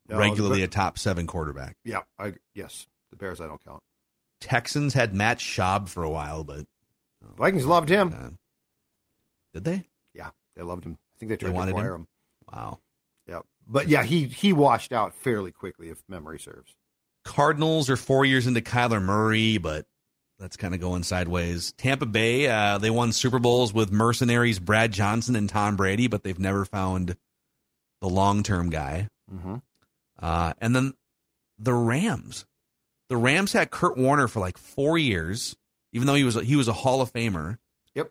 no, 0.08 0.18
regularly 0.18 0.64
a 0.64 0.66
top 0.66 0.98
seven 0.98 1.28
quarterback. 1.28 1.76
Yeah, 1.84 2.00
I 2.18 2.34
yes, 2.52 2.88
the 3.10 3.16
Bears 3.16 3.40
I 3.40 3.46
don't 3.46 3.64
count. 3.64 3.84
Texans 4.40 4.92
had 4.92 5.14
Matt 5.14 5.38
Schaub 5.38 5.88
for 5.88 6.02
a 6.02 6.10
while, 6.10 6.42
but 6.42 6.66
Vikings 7.38 7.64
loved 7.64 7.88
him. 7.88 8.38
Did 9.54 9.62
they? 9.62 9.84
Yeah, 10.14 10.30
they 10.56 10.64
loved 10.64 10.82
him. 10.82 10.98
I 11.14 11.18
think 11.20 11.30
they 11.30 11.36
tried 11.36 11.52
they 11.52 11.54
to 11.54 11.68
acquire 11.68 11.94
him. 11.94 12.00
him. 12.00 12.06
Wow. 12.52 12.80
Yeah, 13.28 13.42
but 13.68 13.86
yeah, 13.86 14.02
he 14.02 14.24
he 14.24 14.52
washed 14.52 14.92
out 14.92 15.14
fairly 15.14 15.52
quickly, 15.52 15.90
if 15.90 16.02
memory 16.08 16.40
serves. 16.40 16.74
Cardinals 17.24 17.88
are 17.88 17.96
four 17.96 18.24
years 18.24 18.48
into 18.48 18.62
Kyler 18.62 19.00
Murray, 19.00 19.58
but 19.58 19.86
that's 20.38 20.56
kind 20.56 20.74
of 20.74 20.80
going 20.80 21.02
sideways. 21.02 21.72
Tampa 21.72 22.06
Bay, 22.06 22.46
uh, 22.46 22.78
they 22.78 22.90
won 22.90 23.12
Super 23.12 23.38
Bowls 23.38 23.72
with 23.72 23.90
mercenaries 23.90 24.58
Brad 24.58 24.92
Johnson 24.92 25.36
and 25.36 25.48
Tom 25.48 25.76
Brady, 25.76 26.08
but 26.08 26.22
they've 26.22 26.38
never 26.38 26.64
found 26.64 27.16
the 28.00 28.08
long 28.08 28.42
term 28.42 28.70
guy. 28.70 29.08
Mm-hmm. 29.32 29.56
Uh, 30.18 30.52
and 30.60 30.74
then 30.74 30.94
the 31.58 31.74
Rams. 31.74 32.44
The 33.08 33.16
Rams 33.16 33.52
had 33.52 33.70
Kurt 33.70 33.96
Warner 33.96 34.28
for 34.28 34.40
like 34.40 34.58
four 34.58 34.98
years, 34.98 35.56
even 35.92 36.06
though 36.06 36.14
he 36.14 36.24
was 36.24 36.36
a, 36.36 36.44
he 36.44 36.56
was 36.56 36.68
a 36.68 36.72
Hall 36.72 37.00
of 37.00 37.12
Famer. 37.12 37.58
Yep. 37.94 38.10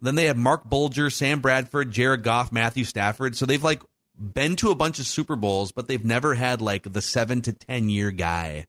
Then 0.00 0.16
they 0.16 0.24
had 0.24 0.36
Marc 0.36 0.64
Bulger, 0.64 1.08
Sam 1.08 1.40
Bradford, 1.40 1.90
Jared 1.90 2.24
Goff, 2.24 2.52
Matthew 2.52 2.84
Stafford. 2.84 3.36
So 3.36 3.46
they've 3.46 3.62
like 3.62 3.82
been 4.18 4.56
to 4.56 4.70
a 4.70 4.74
bunch 4.74 4.98
of 4.98 5.06
Super 5.06 5.36
Bowls, 5.36 5.72
but 5.72 5.86
they've 5.86 6.04
never 6.04 6.34
had 6.34 6.60
like 6.60 6.92
the 6.92 7.02
seven 7.02 7.40
to 7.42 7.52
ten 7.52 7.88
year 7.88 8.10
guy. 8.10 8.66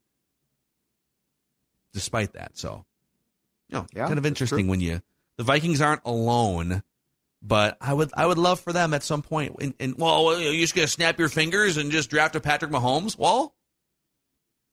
Despite 1.93 2.33
that, 2.33 2.57
so 2.57 2.85
you 3.69 3.77
know, 3.77 3.87
yeah, 3.93 4.05
kind 4.05 4.17
of 4.19 4.25
interesting 4.25 4.67
when 4.67 4.79
you 4.79 5.01
the 5.37 5.43
Vikings 5.43 5.81
aren't 5.81 6.01
alone, 6.05 6.83
but 7.41 7.77
I 7.81 7.93
would 7.93 8.11
I 8.13 8.25
would 8.25 8.37
love 8.37 8.59
for 8.59 8.73
them 8.73 8.93
at 8.93 9.03
some 9.03 9.21
point. 9.21 9.55
And, 9.59 9.73
and 9.79 9.95
well, 9.97 10.39
you're 10.39 10.53
just 10.53 10.75
gonna 10.75 10.87
snap 10.87 11.17
your 11.17 11.29
fingers 11.29 11.77
and 11.77 11.91
just 11.91 12.09
draft 12.09 12.35
a 12.35 12.39
Patrick 12.39 12.71
Mahomes? 12.71 13.17
Well, 13.17 13.55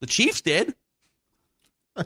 the 0.01 0.07
Chiefs 0.07 0.41
did. 0.41 0.75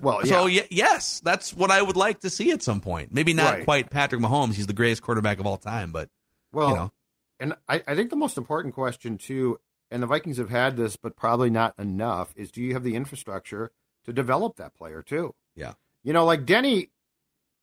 Well, 0.02 0.21
yeah. 0.25 0.31
so 0.31 0.45
y- 0.45 0.69
yes, 0.71 1.21
that's 1.25 1.52
what 1.52 1.71
I 1.71 1.83
would 1.83 1.97
like 1.97 2.21
to 2.21 2.31
see 2.31 2.52
at 2.52 2.62
some 2.62 2.81
point. 2.81 3.12
Maybe 3.12 3.33
not 3.33 3.55
right. 3.55 3.64
quite 3.64 3.90
Patrick 3.90 4.21
Mahomes; 4.21 4.55
he's 4.55 4.67
the 4.67 4.73
greatest 4.73 5.02
quarterback 5.02 5.40
of 5.40 5.47
all 5.47 5.57
time, 5.57 5.90
but 5.90 6.09
well, 6.52 6.69
you 6.69 6.75
know. 6.76 6.93
And 7.40 7.55
I, 7.69 7.83
I 7.88 7.95
think 7.95 8.11
the 8.11 8.17
most 8.17 8.37
important 8.37 8.75
question 8.75 9.17
too, 9.17 9.59
and 9.90 10.02
the 10.02 10.07
Vikings 10.07 10.37
have 10.37 10.50
had 10.50 10.76
this, 10.76 10.97
but 10.97 11.17
probably 11.17 11.50
not 11.50 11.75
enough, 11.79 12.33
is 12.37 12.50
do 12.52 12.62
you 12.62 12.75
have 12.75 12.85
the 12.85 12.95
infrastructure 12.95 13.73
to 14.04 14.12
develop 14.12 14.57
that 14.57 14.75
player 14.75 15.02
too? 15.02 15.35
Yeah. 15.54 15.75
You 16.02 16.12
know, 16.12 16.25
like 16.25 16.47
Denny, 16.47 16.90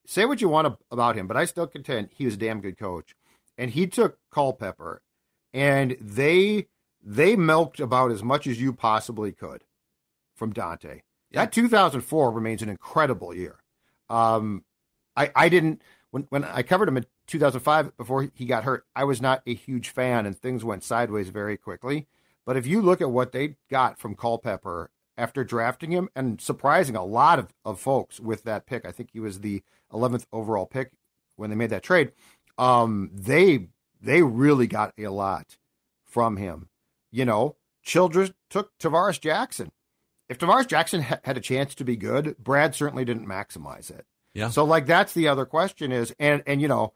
say 0.06 0.26
what 0.26 0.42
you 0.42 0.50
want 0.50 0.78
about 0.92 1.16
him, 1.16 1.28
but 1.28 1.38
I 1.38 1.46
still 1.46 1.68
contend 1.68 2.10
he 2.14 2.26
was 2.26 2.36
a 2.36 2.38
damn 2.38 2.62
good 2.62 2.78
coach. 2.78 3.16
And 3.58 3.72
he 3.72 3.88
took 3.88 4.20
Culpepper 4.32 5.02
and 5.54 5.98
they 6.00 6.68
they 7.04 7.36
milked 7.36 7.80
about 7.80 8.12
as 8.12 8.24
much 8.24 8.48
as 8.48 8.60
you 8.62 8.74
possibly 8.74 9.32
could 9.32 9.64
from 10.36 10.54
Daunte. 10.54 11.02
Yeah. 11.32 11.46
That 11.46 11.52
2004 11.52 12.32
remains 12.32 12.62
an 12.62 12.70
incredible 12.70 13.34
year. 13.34 13.58
Um, 14.10 14.64
I 15.16 15.32
I 15.36 15.50
didn't 15.50 15.82
when 16.12 16.24
when 16.30 16.44
I 16.44 16.64
covered 16.64 16.88
him 16.88 16.98
in 16.98 17.06
2005 17.28 17.98
before 17.98 18.30
he 18.34 18.46
got 18.46 18.64
hurt, 18.64 18.86
I 18.96 19.04
was 19.04 19.22
not 19.22 19.42
a 19.46 19.54
huge 19.54 19.90
fan, 19.90 20.26
and 20.26 20.38
things 20.38 20.64
went 20.64 20.84
sideways 20.84 21.30
very 21.30 21.58
quickly. 21.58 22.08
But 22.46 22.56
if 22.56 22.66
you 22.66 22.82
look 22.82 23.02
at 23.02 23.12
what 23.12 23.34
they 23.34 23.56
got 23.70 24.00
from 24.00 24.16
Culpepper 24.16 24.90
after 25.18 25.44
drafting 25.44 25.92
him 25.92 26.10
and 26.16 26.40
surprising 26.40 26.96
a 26.96 27.04
lot 27.04 27.40
of, 27.40 27.54
of 27.66 27.80
folks 27.80 28.20
with 28.20 28.44
that 28.44 28.66
pick, 28.66 28.86
I 28.86 28.92
think 28.92 29.10
he 29.12 29.20
was 29.20 29.40
the 29.40 29.64
11th 29.92 30.26
overall 30.32 30.66
pick 30.66 30.92
when 31.36 31.50
they 31.50 31.56
made 31.56 31.70
that 31.72 31.84
trade. 31.84 32.12
Um, 32.58 33.12
they 33.14 33.70
they 34.02 34.22
really 34.22 34.68
got 34.68 34.94
a 34.98 35.08
lot 35.08 35.58
from 36.06 36.38
him. 36.38 36.70
You 37.12 37.26
know, 37.26 37.56
Childress 37.84 38.32
took 38.50 38.78
Tarvaris 38.78 39.20
Jackson. 39.20 39.72
If 40.30 40.38
Tarvaris 40.38 40.68
Jackson 40.68 41.02
ha- 41.02 41.20
had 41.24 41.38
a 41.38 41.42
chance 41.42 41.74
to 41.76 41.84
be 41.84 41.96
good, 41.96 42.36
Brad 42.38 42.76
certainly 42.76 43.06
didn't 43.06 43.28
maximize 43.28 43.90
it. 43.90 44.06
Yeah. 44.34 44.50
So 44.50 44.66
like 44.66 44.86
that's 44.86 45.14
the 45.14 45.28
other 45.28 45.46
question 45.46 45.92
is, 45.92 46.14
and 46.20 46.44
and 46.46 46.62
you 46.62 46.68
know, 46.68 46.94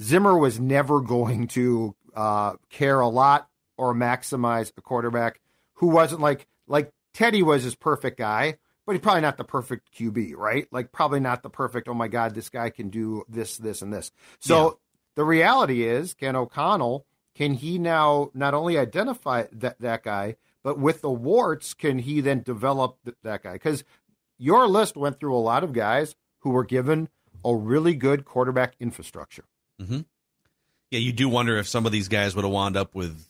Zimmer 0.00 0.38
was 0.38 0.60
never 0.60 1.00
going 1.00 1.48
to 1.48 1.94
uh, 2.14 2.54
care 2.70 3.00
a 3.00 3.08
lot 3.08 3.48
or 3.76 3.94
maximize 3.94 4.72
a 4.76 4.80
quarterback 4.80 5.40
who 5.74 5.88
wasn't 5.88 6.20
like 6.20 6.46
like 6.68 6.92
Teddy 7.14 7.42
was 7.42 7.64
his 7.64 7.74
perfect 7.74 8.18
guy, 8.18 8.56
but 8.86 8.92
he's 8.92 9.02
probably 9.02 9.22
not 9.22 9.36
the 9.36 9.44
perfect 9.44 9.94
QB, 9.94 10.36
right? 10.36 10.66
Like 10.70 10.92
probably 10.92 11.20
not 11.20 11.42
the 11.42 11.50
perfect. 11.50 11.88
Oh 11.88 11.94
my 11.94 12.08
God, 12.08 12.34
this 12.34 12.48
guy 12.48 12.70
can 12.70 12.90
do 12.90 13.24
this, 13.28 13.56
this, 13.56 13.82
and 13.82 13.92
this. 13.92 14.12
So 14.40 14.64
yeah. 14.64 14.70
the 15.16 15.24
reality 15.24 15.84
is, 15.84 16.14
Ken 16.14 16.36
O'Connell 16.36 17.06
can 17.38 17.54
he 17.54 17.78
now 17.78 18.32
not 18.34 18.52
only 18.52 18.76
identify 18.76 19.44
that 19.52 19.78
that 19.78 20.02
guy, 20.02 20.34
but 20.64 20.76
with 20.76 21.02
the 21.02 21.10
warts, 21.10 21.72
can 21.72 22.00
he 22.00 22.20
then 22.20 22.42
develop 22.42 22.98
th- 23.04 23.16
that 23.22 23.44
guy? 23.44 23.52
Because 23.52 23.84
your 24.38 24.66
list 24.66 24.96
went 24.96 25.20
through 25.20 25.36
a 25.36 25.38
lot 25.38 25.62
of 25.62 25.72
guys 25.72 26.16
who 26.40 26.50
were 26.50 26.64
given 26.64 27.08
a 27.44 27.54
really 27.54 27.94
good 27.94 28.24
quarterback 28.24 28.74
infrastructure. 28.80 29.44
Mm-hmm. 29.80 30.00
Yeah, 30.90 30.98
you 30.98 31.12
do 31.12 31.28
wonder 31.28 31.56
if 31.58 31.68
some 31.68 31.86
of 31.86 31.92
these 31.92 32.08
guys 32.08 32.34
would 32.34 32.44
have 32.44 32.50
wound 32.50 32.76
up 32.76 32.92
with, 32.92 33.24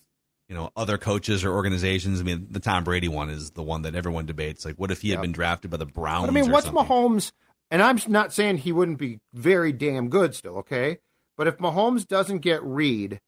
you 0.49 0.55
know, 0.55 0.71
other 0.77 0.97
coaches 0.99 1.45
or 1.45 1.53
organizations. 1.53 2.21
I 2.21 2.25
mean, 2.25 2.47
the 2.51 2.61
Tom 2.61 2.85
Brady 2.85 3.09
one 3.09 3.31
is 3.31 3.51
the 3.51 3.63
one 3.63 3.83
that 3.83 3.95
everyone 3.95 4.27
debates. 4.27 4.65
Like, 4.65 4.77
what 4.77 4.91
if 4.91 5.03
he 5.03 5.11
had 5.11 5.21
been 5.21 5.33
drafted 5.33 5.71
by 5.71 5.77
the 5.77 5.87
Browns? 5.87 6.27
But 6.27 6.31
I 6.31 6.41
mean, 6.41 6.51
what's 6.51 6.67
something? 6.67 6.85
Mahomes? 6.85 7.33
And 7.71 7.83
I'm 7.83 7.99
not 8.09 8.33
saying 8.33 8.59
he 8.59 8.73
wouldn't 8.73 8.99
be 8.99 9.21
very 9.35 9.73
damn 9.73 10.09
good 10.09 10.35
still, 10.35 10.57
okay? 10.59 10.99
But 11.37 11.49
if 11.49 11.59
Mahomes 11.59 12.09
doesn't 12.09 12.39
get 12.39 12.65
Reid, 12.65 13.21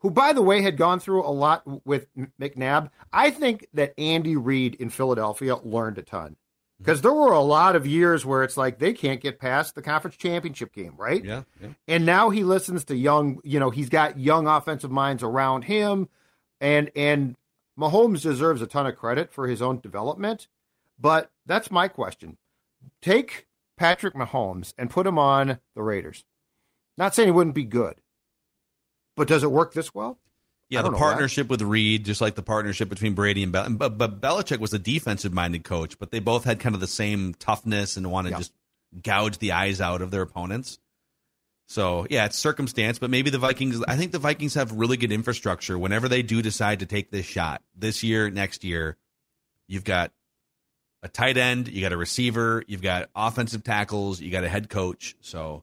who, 0.00 0.10
by 0.10 0.32
the 0.32 0.42
way, 0.42 0.62
had 0.62 0.76
gone 0.76 1.00
through 1.00 1.24
a 1.24 1.30
lot 1.32 1.62
with 1.84 2.06
McNabb, 2.40 2.90
I 3.12 3.30
think 3.30 3.66
that 3.74 3.94
Andy 3.98 4.36
Reid 4.36 4.76
in 4.76 4.88
Philadelphia 4.90 5.56
learned 5.56 5.98
a 5.98 6.02
ton 6.02 6.36
because 6.78 7.02
there 7.02 7.12
were 7.12 7.32
a 7.32 7.40
lot 7.40 7.74
of 7.74 7.86
years 7.86 8.24
where 8.24 8.44
it's 8.44 8.56
like 8.56 8.78
they 8.78 8.92
can't 8.92 9.20
get 9.20 9.40
past 9.40 9.74
the 9.74 9.82
conference 9.82 10.16
championship 10.16 10.72
game, 10.72 10.94
right? 10.96 11.24
Yeah, 11.24 11.42
yeah. 11.60 11.70
And 11.88 12.06
now 12.06 12.30
he 12.30 12.44
listens 12.44 12.84
to 12.84 12.96
young, 12.96 13.40
you 13.42 13.58
know, 13.58 13.70
he's 13.70 13.88
got 13.88 14.18
young 14.18 14.46
offensive 14.46 14.92
minds 14.92 15.24
around 15.24 15.62
him, 15.62 16.08
and 16.60 16.90
and 16.96 17.36
Mahomes 17.78 18.22
deserves 18.22 18.62
a 18.62 18.66
ton 18.66 18.86
of 18.86 18.96
credit 18.96 19.32
for 19.32 19.46
his 19.46 19.62
own 19.62 19.80
development. 19.80 20.48
But 20.98 21.30
that's 21.46 21.70
my 21.70 21.88
question: 21.88 22.36
Take 23.00 23.46
Patrick 23.76 24.14
Mahomes 24.14 24.74
and 24.76 24.90
put 24.90 25.06
him 25.06 25.18
on 25.18 25.58
the 25.74 25.82
Raiders. 25.82 26.24
Not 26.96 27.14
saying 27.14 27.28
he 27.28 27.32
wouldn't 27.32 27.54
be 27.54 27.64
good, 27.64 27.96
but 29.16 29.28
does 29.28 29.44
it 29.44 29.50
work 29.50 29.72
this 29.72 29.94
well? 29.94 30.18
Yeah, 30.70 30.82
the 30.82 30.92
partnership 30.92 31.48
that. 31.48 31.52
with 31.52 31.62
Reid, 31.62 32.04
just 32.04 32.20
like 32.20 32.34
the 32.34 32.42
partnership 32.42 32.90
between 32.90 33.14
Brady 33.14 33.42
and 33.42 33.50
Bel- 33.52 33.70
but, 33.70 33.96
but 33.96 34.20
Belichick 34.20 34.58
was 34.58 34.74
a 34.74 34.78
defensive 34.78 35.32
minded 35.32 35.64
coach, 35.64 35.98
but 35.98 36.10
they 36.10 36.18
both 36.18 36.44
had 36.44 36.60
kind 36.60 36.74
of 36.74 36.82
the 36.82 36.86
same 36.86 37.32
toughness 37.34 37.96
and 37.96 38.10
want 38.10 38.26
to 38.26 38.32
yeah. 38.32 38.38
just 38.38 38.52
gouge 39.02 39.38
the 39.38 39.52
eyes 39.52 39.80
out 39.80 40.02
of 40.02 40.10
their 40.10 40.20
opponents. 40.20 40.78
So 41.68 42.06
yeah, 42.08 42.24
it's 42.24 42.38
circumstance, 42.38 42.98
but 42.98 43.10
maybe 43.10 43.28
the 43.28 43.38
Vikings. 43.38 43.82
I 43.86 43.96
think 43.96 44.12
the 44.12 44.18
Vikings 44.18 44.54
have 44.54 44.72
really 44.72 44.96
good 44.96 45.12
infrastructure. 45.12 45.78
Whenever 45.78 46.08
they 46.08 46.22
do 46.22 46.40
decide 46.40 46.80
to 46.80 46.86
take 46.86 47.10
this 47.10 47.26
shot 47.26 47.62
this 47.76 48.02
year, 48.02 48.30
next 48.30 48.64
year, 48.64 48.96
you've 49.68 49.84
got 49.84 50.10
a 51.02 51.08
tight 51.08 51.36
end, 51.36 51.68
you 51.68 51.82
got 51.82 51.92
a 51.92 51.96
receiver, 51.96 52.64
you've 52.66 52.82
got 52.82 53.10
offensive 53.14 53.62
tackles, 53.62 54.18
you 54.18 54.30
got 54.32 54.44
a 54.44 54.48
head 54.48 54.70
coach. 54.70 55.14
So 55.20 55.62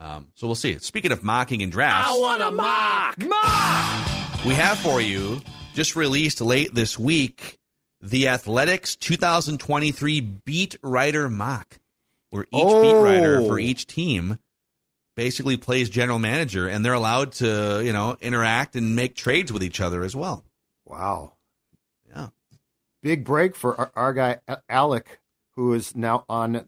Um, 0.00 0.28
so 0.34 0.46
we'll 0.46 0.54
see. 0.56 0.78
Speaking 0.78 1.12
of 1.12 1.22
mocking 1.22 1.62
and 1.62 1.70
drafts, 1.70 2.10
I 2.10 2.18
want 2.18 2.40
to 2.40 2.50
mock. 2.50 3.18
Mock. 3.18 4.44
We 4.46 4.54
have 4.54 4.78
for 4.78 5.00
you 5.00 5.40
just 5.74 5.94
released 5.94 6.40
late 6.40 6.74
this 6.74 6.98
week 6.98 7.58
the 8.00 8.28
Athletic's 8.28 8.96
2023 8.96 10.20
Beat 10.22 10.76
Writer 10.82 11.28
Mock. 11.28 11.78
where 12.30 12.44
each 12.44 12.50
beat 12.52 12.94
writer 12.94 13.40
Oh. 13.40 13.46
for 13.48 13.58
each 13.58 13.86
team 13.86 14.38
basically 15.16 15.56
plays 15.58 15.90
general 15.90 16.18
manager, 16.18 16.66
and 16.68 16.82
they're 16.84 16.94
allowed 16.94 17.32
to 17.32 17.82
you 17.84 17.92
know 17.92 18.16
interact 18.22 18.76
and 18.76 18.96
make 18.96 19.14
trades 19.14 19.52
with 19.52 19.62
each 19.62 19.80
other 19.82 20.02
as 20.02 20.16
well. 20.16 20.44
Wow. 20.86 21.34
Yeah. 22.08 22.28
Big 23.02 23.24
break 23.24 23.54
for 23.54 23.78
our, 23.78 23.92
our 23.94 24.12
guy 24.14 24.38
Alec, 24.70 25.18
who 25.56 25.74
is 25.74 25.94
now 25.94 26.24
on 26.28 26.64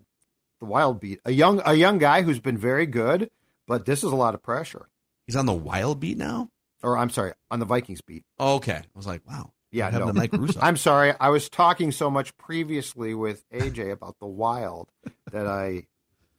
the 0.62 0.66
Wild 0.66 1.00
beat. 1.00 1.20
A 1.24 1.32
young 1.32 1.60
a 1.66 1.74
young 1.74 1.98
guy 1.98 2.22
who's 2.22 2.38
been 2.38 2.56
very 2.56 2.86
good, 2.86 3.30
but 3.66 3.84
this 3.84 4.04
is 4.04 4.12
a 4.12 4.16
lot 4.16 4.34
of 4.34 4.42
pressure. 4.42 4.88
He's 5.26 5.34
on 5.34 5.44
the 5.44 5.52
wild 5.52 5.98
beat 6.00 6.16
now. 6.16 6.50
Or 6.84 6.96
I'm 6.96 7.10
sorry, 7.10 7.32
on 7.50 7.58
the 7.58 7.66
Vikings 7.66 8.00
beat. 8.00 8.24
Oh, 8.38 8.54
okay, 8.56 8.76
I 8.76 8.84
was 8.94 9.06
like, 9.06 9.22
wow. 9.28 9.52
Yeah, 9.72 9.90
no. 9.90 10.12
Mike 10.12 10.32
Russo. 10.32 10.60
I'm 10.62 10.76
sorry. 10.76 11.14
I 11.18 11.30
was 11.30 11.48
talking 11.48 11.92
so 11.92 12.10
much 12.10 12.36
previously 12.36 13.14
with 13.14 13.48
AJ 13.50 13.90
about 13.90 14.18
the 14.20 14.26
Wild 14.26 14.88
that 15.32 15.46
I 15.46 15.86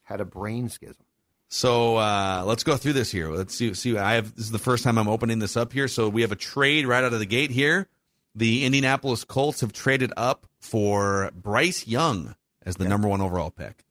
had 0.04 0.22
a 0.22 0.26
brain 0.26 0.70
schism. 0.70 1.06
So 1.50 1.98
uh, 1.98 2.44
let's 2.46 2.64
go 2.64 2.78
through 2.78 2.94
this 2.94 3.12
here. 3.12 3.30
Let's 3.30 3.56
see. 3.56 3.74
See, 3.74 3.98
I 3.98 4.14
have 4.14 4.36
this 4.36 4.46
is 4.46 4.52
the 4.52 4.60
first 4.60 4.84
time 4.84 4.98
I'm 4.98 5.10
opening 5.10 5.40
this 5.40 5.58
up 5.58 5.74
here. 5.74 5.88
So 5.88 6.08
we 6.08 6.22
have 6.22 6.32
a 6.32 6.38
trade 6.38 6.86
right 6.88 7.04
out 7.04 7.14
of 7.14 7.20
the 7.20 7.26
gate 7.26 7.52
here. 7.52 7.88
The 8.36 8.66
Indianapolis 8.66 9.24
Colts 9.26 9.62
have 9.62 9.74
traded 9.74 10.14
up 10.16 10.48
for 10.60 11.32
Bryce 11.36 11.88
Young 11.88 12.36
as 12.66 12.78
the 12.78 12.88
number 12.88 13.08
one 13.08 13.22
overall 13.22 13.52
pick. 13.52 13.84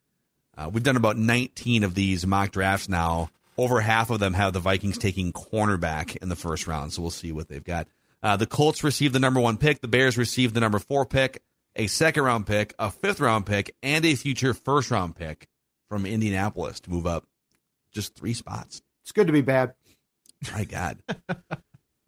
Uh, 0.56 0.71
we've 0.73 0.82
done 0.82 0.97
about 0.97 1.16
19 1.16 1.85
of 1.85 1.94
these 1.94 2.26
mock 2.26 2.50
drafts 2.50 2.88
now. 2.88 3.30
Over 3.56 3.80
half 3.80 4.11
of 4.11 4.18
them 4.21 4.35
have 4.35 4.52
the 4.52 4.61
Vikings 4.61 4.99
taking 4.99 5.32
cornerback 5.32 6.16
in 6.16 6.28
the 6.28 6.37
first 6.37 6.66
round. 6.66 6.92
So 6.92 7.02
we'll 7.02 7.11
see 7.11 7.32
what 7.32 7.49
they've 7.49 7.62
got. 7.64 7.87
Uh, 8.23 8.37
the 8.37 8.47
Colts 8.47 8.85
received 8.85 9.14
the 9.14 9.21
number 9.21 9.40
one 9.40 9.56
pick. 9.56 9.80
The 9.80 9.88
Bears 9.88 10.16
received 10.16 10.54
the 10.54 10.61
number 10.61 10.78
four 10.78 11.04
pick, 11.04 11.42
a 11.76 11.87
second 11.87 12.23
round 12.23 12.47
pick, 12.47 12.75
a 12.78 12.90
fifth 12.90 13.21
round 13.21 13.47
pick, 13.47 13.75
and 13.82 14.04
a 14.04 14.14
future 14.14 14.54
first 14.54 14.90
round 14.90 15.16
pick 15.16 15.49
from 15.88 16.06
Indianapolis 16.06 16.80
to 16.80 16.90
move 16.90 17.06
up 17.06 17.26
just 17.92 18.14
three 18.14 18.35
spots. 18.35 18.80
It's 19.02 19.12
good 19.12 19.26
to 19.26 19.32
be 19.32 19.42
bad. 19.42 19.75
My 20.52 20.64
God. 20.64 20.99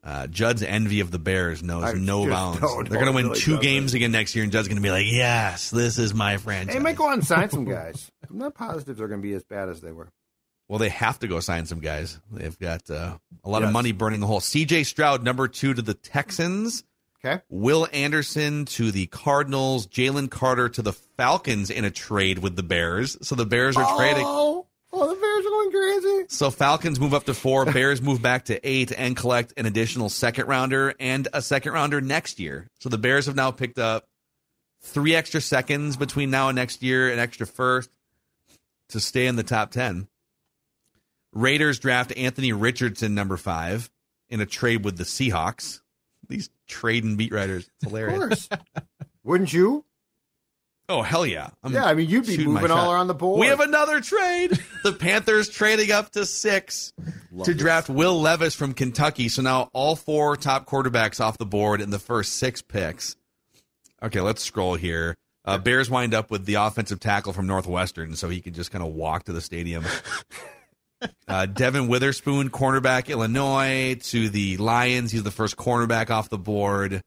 Uh, 0.04 0.26
Judd's 0.26 0.62
envy 0.62 1.00
of 1.00 1.10
the 1.10 1.18
Bears 1.18 1.62
knows 1.62 1.82
I 1.82 1.92
no 1.94 2.28
bounds. 2.28 2.60
They're 2.60 3.00
going 3.00 3.06
to 3.06 3.12
win 3.12 3.28
really 3.28 3.40
two 3.40 3.58
games 3.58 3.94
again 3.94 4.12
next 4.12 4.34
year, 4.34 4.42
and 4.42 4.52
Judd's 4.52 4.68
going 4.68 4.76
to 4.76 4.82
be 4.82 4.90
like, 4.90 5.06
"Yes, 5.08 5.70
this 5.70 5.96
is 5.96 6.12
my 6.12 6.36
franchise." 6.36 6.74
They 6.74 6.80
might 6.82 6.96
go 6.96 7.06
out 7.08 7.14
and 7.14 7.24
sign 7.26 7.48
some 7.48 7.64
guys. 7.64 8.12
I'm 8.34 8.40
not 8.40 8.54
positive 8.56 8.96
they're 8.96 9.06
going 9.06 9.20
to 9.20 9.26
be 9.26 9.34
as 9.34 9.44
bad 9.44 9.68
as 9.68 9.80
they 9.80 9.92
were. 9.92 10.08
Well, 10.66 10.80
they 10.80 10.88
have 10.88 11.20
to 11.20 11.28
go 11.28 11.38
sign 11.38 11.66
some 11.66 11.78
guys. 11.78 12.18
They've 12.32 12.58
got 12.58 12.90
uh, 12.90 13.18
a 13.44 13.48
lot 13.48 13.62
of 13.62 13.70
money 13.70 13.92
burning 13.92 14.18
the 14.18 14.26
hole. 14.26 14.40
C.J. 14.40 14.84
Stroud, 14.84 15.22
number 15.22 15.46
two 15.46 15.72
to 15.72 15.82
the 15.82 15.94
Texans. 15.94 16.82
Okay. 17.24 17.40
Will 17.48 17.86
Anderson 17.92 18.64
to 18.64 18.90
the 18.90 19.06
Cardinals. 19.06 19.86
Jalen 19.86 20.30
Carter 20.30 20.68
to 20.70 20.82
the 20.82 20.92
Falcons 20.92 21.70
in 21.70 21.84
a 21.84 21.92
trade 21.92 22.40
with 22.40 22.56
the 22.56 22.64
Bears. 22.64 23.16
So 23.22 23.36
the 23.36 23.46
Bears 23.46 23.76
are 23.76 23.96
trading. 23.96 24.24
Oh, 24.26 24.66
oh, 24.92 25.14
the 25.14 25.20
Bears 25.20 25.46
are 25.46 25.50
going 25.50 25.70
crazy. 25.70 26.26
So 26.28 26.50
Falcons 26.50 26.98
move 26.98 27.14
up 27.14 27.24
to 27.26 27.34
four, 27.34 27.66
Bears 27.66 28.02
move 28.02 28.20
back 28.20 28.46
to 28.46 28.68
eight, 28.68 28.90
and 28.90 29.16
collect 29.16 29.52
an 29.56 29.66
additional 29.66 30.08
second 30.08 30.48
rounder 30.48 30.92
and 30.98 31.28
a 31.32 31.40
second 31.40 31.72
rounder 31.72 32.00
next 32.00 32.40
year. 32.40 32.68
So 32.80 32.88
the 32.88 32.98
Bears 32.98 33.26
have 33.26 33.36
now 33.36 33.52
picked 33.52 33.78
up 33.78 34.08
three 34.82 35.14
extra 35.14 35.40
seconds 35.40 35.96
between 35.96 36.30
now 36.30 36.48
and 36.48 36.56
next 36.56 36.82
year, 36.82 37.12
an 37.12 37.20
extra 37.20 37.46
first 37.46 37.90
to 38.94 39.00
stay 39.00 39.26
in 39.26 39.36
the 39.36 39.42
top 39.42 39.70
ten. 39.70 40.08
Raiders 41.32 41.78
draft 41.78 42.12
Anthony 42.16 42.52
Richardson, 42.52 43.14
number 43.14 43.36
five, 43.36 43.90
in 44.28 44.40
a 44.40 44.46
trade 44.46 44.84
with 44.84 44.96
the 44.96 45.04
Seahawks. 45.04 45.80
These 46.28 46.48
trading 46.66 47.16
beat 47.16 47.32
writers, 47.32 47.64
it's 47.76 47.84
Of 47.84 47.90
hilarious. 47.90 48.46
course. 48.48 48.48
Wouldn't 49.24 49.52
you? 49.52 49.84
Oh 50.88 51.00
hell 51.02 51.24
yeah! 51.24 51.48
I'm 51.62 51.72
Yeah, 51.72 51.84
I 51.86 51.94
mean, 51.94 52.10
you'd 52.10 52.26
be 52.26 52.46
moving 52.46 52.70
all 52.70 52.92
around 52.92 53.06
the 53.06 53.14
board. 53.14 53.40
We 53.40 53.46
have 53.46 53.60
another 53.60 54.00
trade. 54.02 54.58
the 54.82 54.92
Panthers 54.92 55.48
trading 55.48 55.90
up 55.90 56.10
to 56.10 56.26
six 56.26 56.92
to 57.44 57.54
draft 57.54 57.88
Will 57.88 58.20
Levis 58.20 58.54
from 58.54 58.74
Kentucky. 58.74 59.30
So 59.30 59.40
now 59.40 59.70
all 59.72 59.96
four 59.96 60.36
top 60.36 60.66
quarterbacks 60.66 61.20
off 61.20 61.38
the 61.38 61.46
board 61.46 61.80
in 61.80 61.88
the 61.88 61.98
first 61.98 62.34
six 62.34 62.60
picks. 62.60 63.16
Okay, 64.02 64.20
let's 64.20 64.42
scroll 64.42 64.74
here. 64.74 65.16
Uh, 65.44 65.58
Bears 65.58 65.90
wind 65.90 66.14
up 66.14 66.30
with 66.30 66.46
the 66.46 66.54
offensive 66.54 67.00
tackle 67.00 67.32
from 67.32 67.46
Northwestern, 67.46 68.16
so 68.16 68.28
he 68.28 68.40
can 68.40 68.54
just 68.54 68.70
kind 68.70 68.84
of 68.84 68.94
walk 68.94 69.24
to 69.24 69.32
the 69.32 69.40
stadium. 69.40 69.84
Uh, 71.28 71.44
Devon 71.44 71.88
Witherspoon, 71.88 72.48
cornerback, 72.48 73.08
Illinois, 73.08 73.96
to 74.04 74.30
the 74.30 74.56
Lions. 74.56 75.12
He's 75.12 75.22
the 75.22 75.30
first 75.30 75.56
cornerback 75.56 76.08
off 76.08 76.30
the 76.30 76.38
board. 76.38 77.02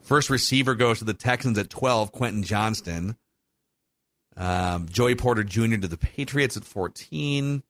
First 0.00 0.30
receiver 0.30 0.74
goes 0.74 1.00
to 1.00 1.04
the 1.04 1.12
Texans 1.12 1.58
at 1.58 1.68
12, 1.68 2.12
Quentin 2.12 2.42
Johnston. 2.42 3.16
Um, 4.36 4.88
Joey 4.88 5.16
Porter 5.16 5.44
Jr. 5.44 5.76
to 5.76 5.88
the 5.88 5.98
Patriots 5.98 6.56
at 6.56 6.64
14. 6.64 7.62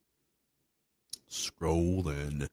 Scrolling. 1.28 2.46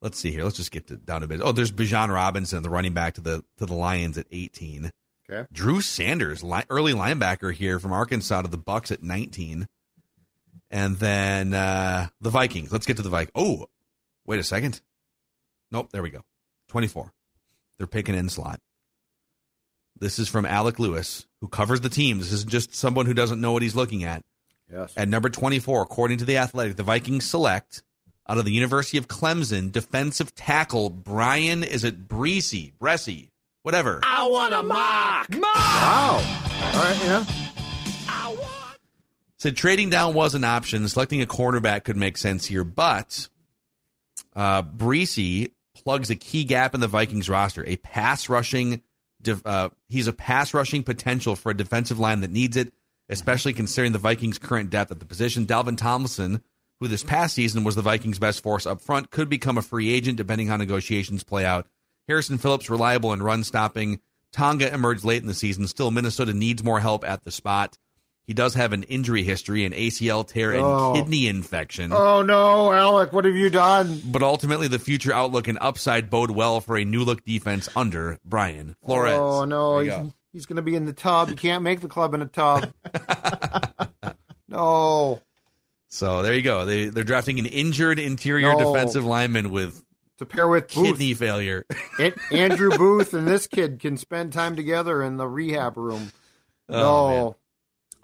Let's 0.00 0.18
see 0.18 0.30
here. 0.30 0.44
Let's 0.44 0.56
just 0.56 0.70
get 0.70 0.86
to, 0.86 0.96
down 0.96 1.22
a 1.22 1.26
bit. 1.26 1.40
Oh, 1.42 1.52
there's 1.52 1.72
Bijan 1.72 2.12
Robinson, 2.12 2.62
the 2.62 2.70
running 2.70 2.94
back 2.94 3.14
to 3.14 3.20
the 3.20 3.44
to 3.58 3.66
the 3.66 3.74
Lions 3.74 4.16
at 4.16 4.26
18. 4.32 4.90
Okay. 5.30 5.46
Drew 5.52 5.80
Sanders, 5.80 6.42
li- 6.42 6.64
early 6.70 6.92
linebacker 6.92 7.52
here 7.52 7.78
from 7.78 7.92
Arkansas 7.92 8.42
to 8.42 8.48
the 8.48 8.58
Bucs 8.58 8.90
at 8.90 9.02
19. 9.02 9.68
And 10.70 10.96
then 10.98 11.54
uh, 11.54 12.08
the 12.20 12.30
Vikings. 12.30 12.72
Let's 12.72 12.86
get 12.86 12.96
to 12.96 13.02
the 13.02 13.08
Vikings. 13.08 13.32
Oh, 13.34 13.66
wait 14.26 14.40
a 14.40 14.44
second. 14.44 14.80
Nope, 15.70 15.90
there 15.92 16.02
we 16.02 16.10
go. 16.10 16.22
24. 16.68 17.12
They're 17.78 17.86
picking 17.86 18.14
in 18.14 18.28
slot. 18.28 18.60
This 19.98 20.18
is 20.18 20.28
from 20.28 20.46
Alec 20.46 20.78
Lewis, 20.78 21.26
who 21.40 21.48
covers 21.48 21.80
the 21.80 21.88
team. 21.88 22.18
This 22.18 22.32
isn't 22.32 22.50
just 22.50 22.74
someone 22.74 23.06
who 23.06 23.14
doesn't 23.14 23.40
know 23.40 23.52
what 23.52 23.62
he's 23.62 23.76
looking 23.76 24.04
at. 24.04 24.22
Yes. 24.72 24.94
At 24.96 25.08
number 25.08 25.28
24, 25.28 25.82
according 25.82 26.18
to 26.18 26.24
The 26.24 26.38
Athletic, 26.38 26.76
the 26.76 26.82
Vikings 26.82 27.28
select 27.28 27.82
out 28.28 28.38
of 28.38 28.44
the 28.44 28.52
University 28.52 28.98
of 28.98 29.08
Clemson 29.08 29.72
defensive 29.72 30.34
tackle 30.34 30.88
Bryan, 30.88 31.64
is 31.64 31.82
it 31.82 32.06
Bresee, 32.06 32.72
Bressy, 32.80 33.29
whatever. 33.62 34.00
I 34.02 34.26
want 34.26 34.54
a 34.54 34.62
mock. 34.62 35.30
Mock. 35.30 35.54
Wow. 35.54 36.16
All 36.74 36.82
right, 36.82 36.98
yeah. 37.02 37.24
I 38.08 38.28
want. 38.38 38.78
Said 39.38 39.56
trading 39.56 39.90
down 39.90 40.14
was 40.14 40.34
an 40.34 40.44
option. 40.44 40.86
Selecting 40.88 41.22
a 41.22 41.26
cornerback 41.26 41.84
could 41.84 41.96
make 41.96 42.18
sense 42.18 42.46
here, 42.46 42.64
but 42.64 43.28
uh, 44.36 44.62
Bresee 44.62 45.52
plugs 45.74 46.10
a 46.10 46.16
key 46.16 46.44
gap 46.44 46.74
in 46.74 46.80
the 46.80 46.88
Vikings 46.88 47.28
roster. 47.28 47.64
A 47.66 47.76
pass 47.76 48.28
rushing, 48.28 48.82
uh, 49.44 49.70
he's 49.88 50.08
a 50.08 50.12
pass 50.12 50.52
rushing 50.52 50.82
potential 50.82 51.36
for 51.36 51.50
a 51.50 51.56
defensive 51.56 51.98
line 51.98 52.20
that 52.20 52.30
needs 52.30 52.56
it, 52.56 52.72
especially 53.08 53.52
considering 53.52 53.92
the 53.92 53.98
Vikings' 53.98 54.38
current 54.38 54.70
depth 54.70 54.90
at 54.90 55.00
the 55.00 55.06
position. 55.06 55.46
Dalvin 55.46 55.76
Tomlinson, 55.78 56.42
who 56.78 56.88
this 56.88 57.02
past 57.02 57.34
season 57.34 57.64
was 57.64 57.76
the 57.76 57.82
Vikings' 57.82 58.18
best 58.18 58.42
force 58.42 58.66
up 58.66 58.80
front, 58.82 59.10
could 59.10 59.28
become 59.28 59.56
a 59.56 59.62
free 59.62 59.90
agent 59.92 60.16
depending 60.16 60.48
how 60.48 60.56
negotiations 60.56 61.24
play 61.24 61.44
out. 61.44 61.66
Harrison 62.10 62.38
Phillips, 62.38 62.68
reliable 62.68 63.12
in 63.12 63.22
run 63.22 63.44
stopping. 63.44 64.00
Tonga 64.32 64.72
emerged 64.74 65.04
late 65.04 65.22
in 65.22 65.28
the 65.28 65.34
season. 65.34 65.68
Still, 65.68 65.92
Minnesota 65.92 66.34
needs 66.34 66.64
more 66.64 66.80
help 66.80 67.04
at 67.04 67.22
the 67.24 67.30
spot. 67.30 67.78
He 68.26 68.34
does 68.34 68.54
have 68.54 68.72
an 68.72 68.82
injury 68.84 69.22
history, 69.22 69.64
an 69.64 69.72
ACL 69.72 70.24
tear, 70.26 70.50
and 70.52 70.60
Oh. 70.62 70.92
kidney 70.94 71.28
infection. 71.28 71.92
Oh 71.92 72.22
no, 72.22 72.72
Alec, 72.72 73.12
what 73.12 73.24
have 73.24 73.36
you 73.36 73.48
done? 73.48 74.00
But 74.04 74.22
ultimately, 74.24 74.66
the 74.66 74.78
future 74.80 75.12
outlook 75.12 75.46
and 75.46 75.56
upside 75.60 76.10
bode 76.10 76.32
well 76.32 76.60
for 76.60 76.76
a 76.76 76.84
new 76.84 77.04
look 77.04 77.24
defense 77.24 77.68
under 77.76 78.18
Brian 78.24 78.74
Flores. 78.84 79.12
Oh 79.14 79.44
no, 79.44 79.78
he's, 79.78 79.90
go. 79.92 80.12
he's 80.32 80.46
going 80.46 80.56
to 80.56 80.62
be 80.62 80.74
in 80.74 80.86
the 80.86 80.92
tub. 80.92 81.28
You 81.30 81.36
can't 81.36 81.62
make 81.62 81.80
the 81.80 81.88
club 81.88 82.12
in 82.14 82.22
a 82.22 82.26
tub. 82.26 82.72
no, 84.48 85.20
So 85.88 86.22
there 86.22 86.34
you 86.34 86.42
go. 86.42 86.64
They 86.64 86.86
they're 86.86 87.04
drafting 87.04 87.38
an 87.38 87.46
injured 87.46 87.98
interior 87.98 88.52
No. 88.56 88.72
defensive 88.74 89.04
lineman 89.04 89.50
with 89.50 89.82
to 90.20 90.26
pair 90.26 90.46
with 90.48 90.72
Booth, 90.72 90.84
kidney 90.86 91.12
failure. 91.14 91.66
An- 91.98 92.14
Andrew 92.30 92.70
Booth 92.70 93.12
and 93.12 93.26
this 93.26 93.46
kid 93.46 93.80
can 93.80 93.96
spend 93.96 94.32
time 94.32 94.54
together 94.56 95.02
in 95.02 95.16
the 95.16 95.26
rehab 95.28 95.76
room. 95.76 96.12
Oh, 96.68 96.74
no, 96.74 97.08
man. 97.08 97.18
All 97.22 97.34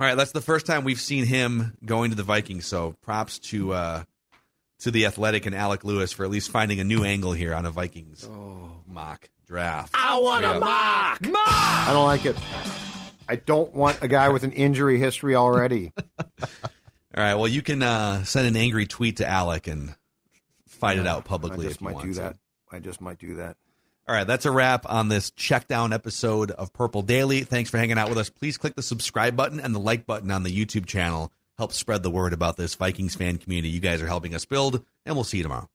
right, 0.01 0.15
that's 0.17 0.33
the 0.33 0.41
first 0.43 0.67
time 0.67 0.85
we've 0.85 1.01
seen 1.01 1.25
him 1.25 1.77
going 1.85 2.11
to 2.11 2.17
the 2.17 2.23
Vikings. 2.23 2.67
So 2.67 2.97
props 3.01 3.39
to 3.51 3.73
uh, 3.73 4.03
to 4.81 4.91
the 4.91 5.07
Athletic 5.07 5.47
and 5.47 5.55
Alec 5.55 5.85
Lewis 5.85 6.13
for 6.13 6.25
at 6.25 6.31
least 6.31 6.51
finding 6.51 6.81
a 6.81 6.85
new 6.85 7.03
angle 7.05 7.33
here 7.33 7.55
on 7.55 7.65
a 7.65 7.71
Vikings 7.71 8.29
mock 8.87 9.31
draft. 9.47 9.95
I 9.97 10.19
want 10.19 10.43
Yeah. 10.43 10.57
a 10.57 10.61
mock. 10.61 11.23
Mock. 11.27 11.49
I 11.49 11.91
don't 11.93 12.05
like 12.07 12.27
it. 12.27 12.37
I 13.29 13.37
don't 13.37 13.75
want 13.75 14.03
a 14.03 14.09
guy 14.09 14.29
with 14.29 14.43
an 14.45 14.53
injury 14.53 14.99
history 14.99 15.35
already. 15.35 15.93
All 16.19 17.23
right, 17.23 17.35
well 17.35 17.49
you 17.49 17.63
can 17.63 17.83
uh, 17.83 18.25
send 18.25 18.47
an 18.47 18.57
angry 18.57 18.87
tweet 18.87 19.17
to 19.19 19.27
Alec 19.29 19.67
and 19.67 19.95
fight 20.77 20.99
it 20.99 21.07
out 21.07 21.25
publicly 21.25 21.67
I 21.67 21.69
just 21.69 21.81
might 21.81 22.01
do 22.01 22.13
to. 22.15 22.21
that. 22.21 22.37
I 22.71 22.79
just 22.79 23.01
might 23.01 23.19
do 23.19 23.37
that. 23.37 23.57
All 24.09 24.15
right, 24.15 24.27
that's 24.27 24.47
a 24.47 24.53
wrap 24.53 24.87
on 24.89 25.09
this 25.09 25.33
check 25.33 25.67
down 25.67 25.93
episode 25.93 26.53
of 26.53 26.73
Purple 26.73 27.03
Daily. 27.03 27.43
Thanks 27.43 27.71
for 27.71 27.79
hanging 27.79 27.99
out 27.99 28.09
with 28.09 28.19
us. 28.19 28.31
Please 28.31 28.57
click 28.57 28.77
the 28.77 28.83
subscribe 28.83 29.35
button 29.35 29.59
and 29.59 29.75
the 29.75 29.81
like 29.81 30.07
button 30.07 30.31
on 30.31 30.45
the 30.45 30.57
YouTube 30.57 30.87
channel. 30.87 31.33
Help 31.59 31.73
spread 31.73 32.05
the 32.05 32.11
word 32.11 32.33
about 32.33 32.57
this 32.57 32.75
Vikings 32.77 33.17
fan 33.17 33.39
community 33.39 33.69
you 33.71 33.81
guys 33.81 34.01
are 34.01 34.07
helping 34.07 34.35
us 34.35 34.45
build, 34.45 34.85
and 35.05 35.17
we'll 35.17 35.25
see 35.25 35.39
you 35.39 35.43
tomorrow. 35.43 35.69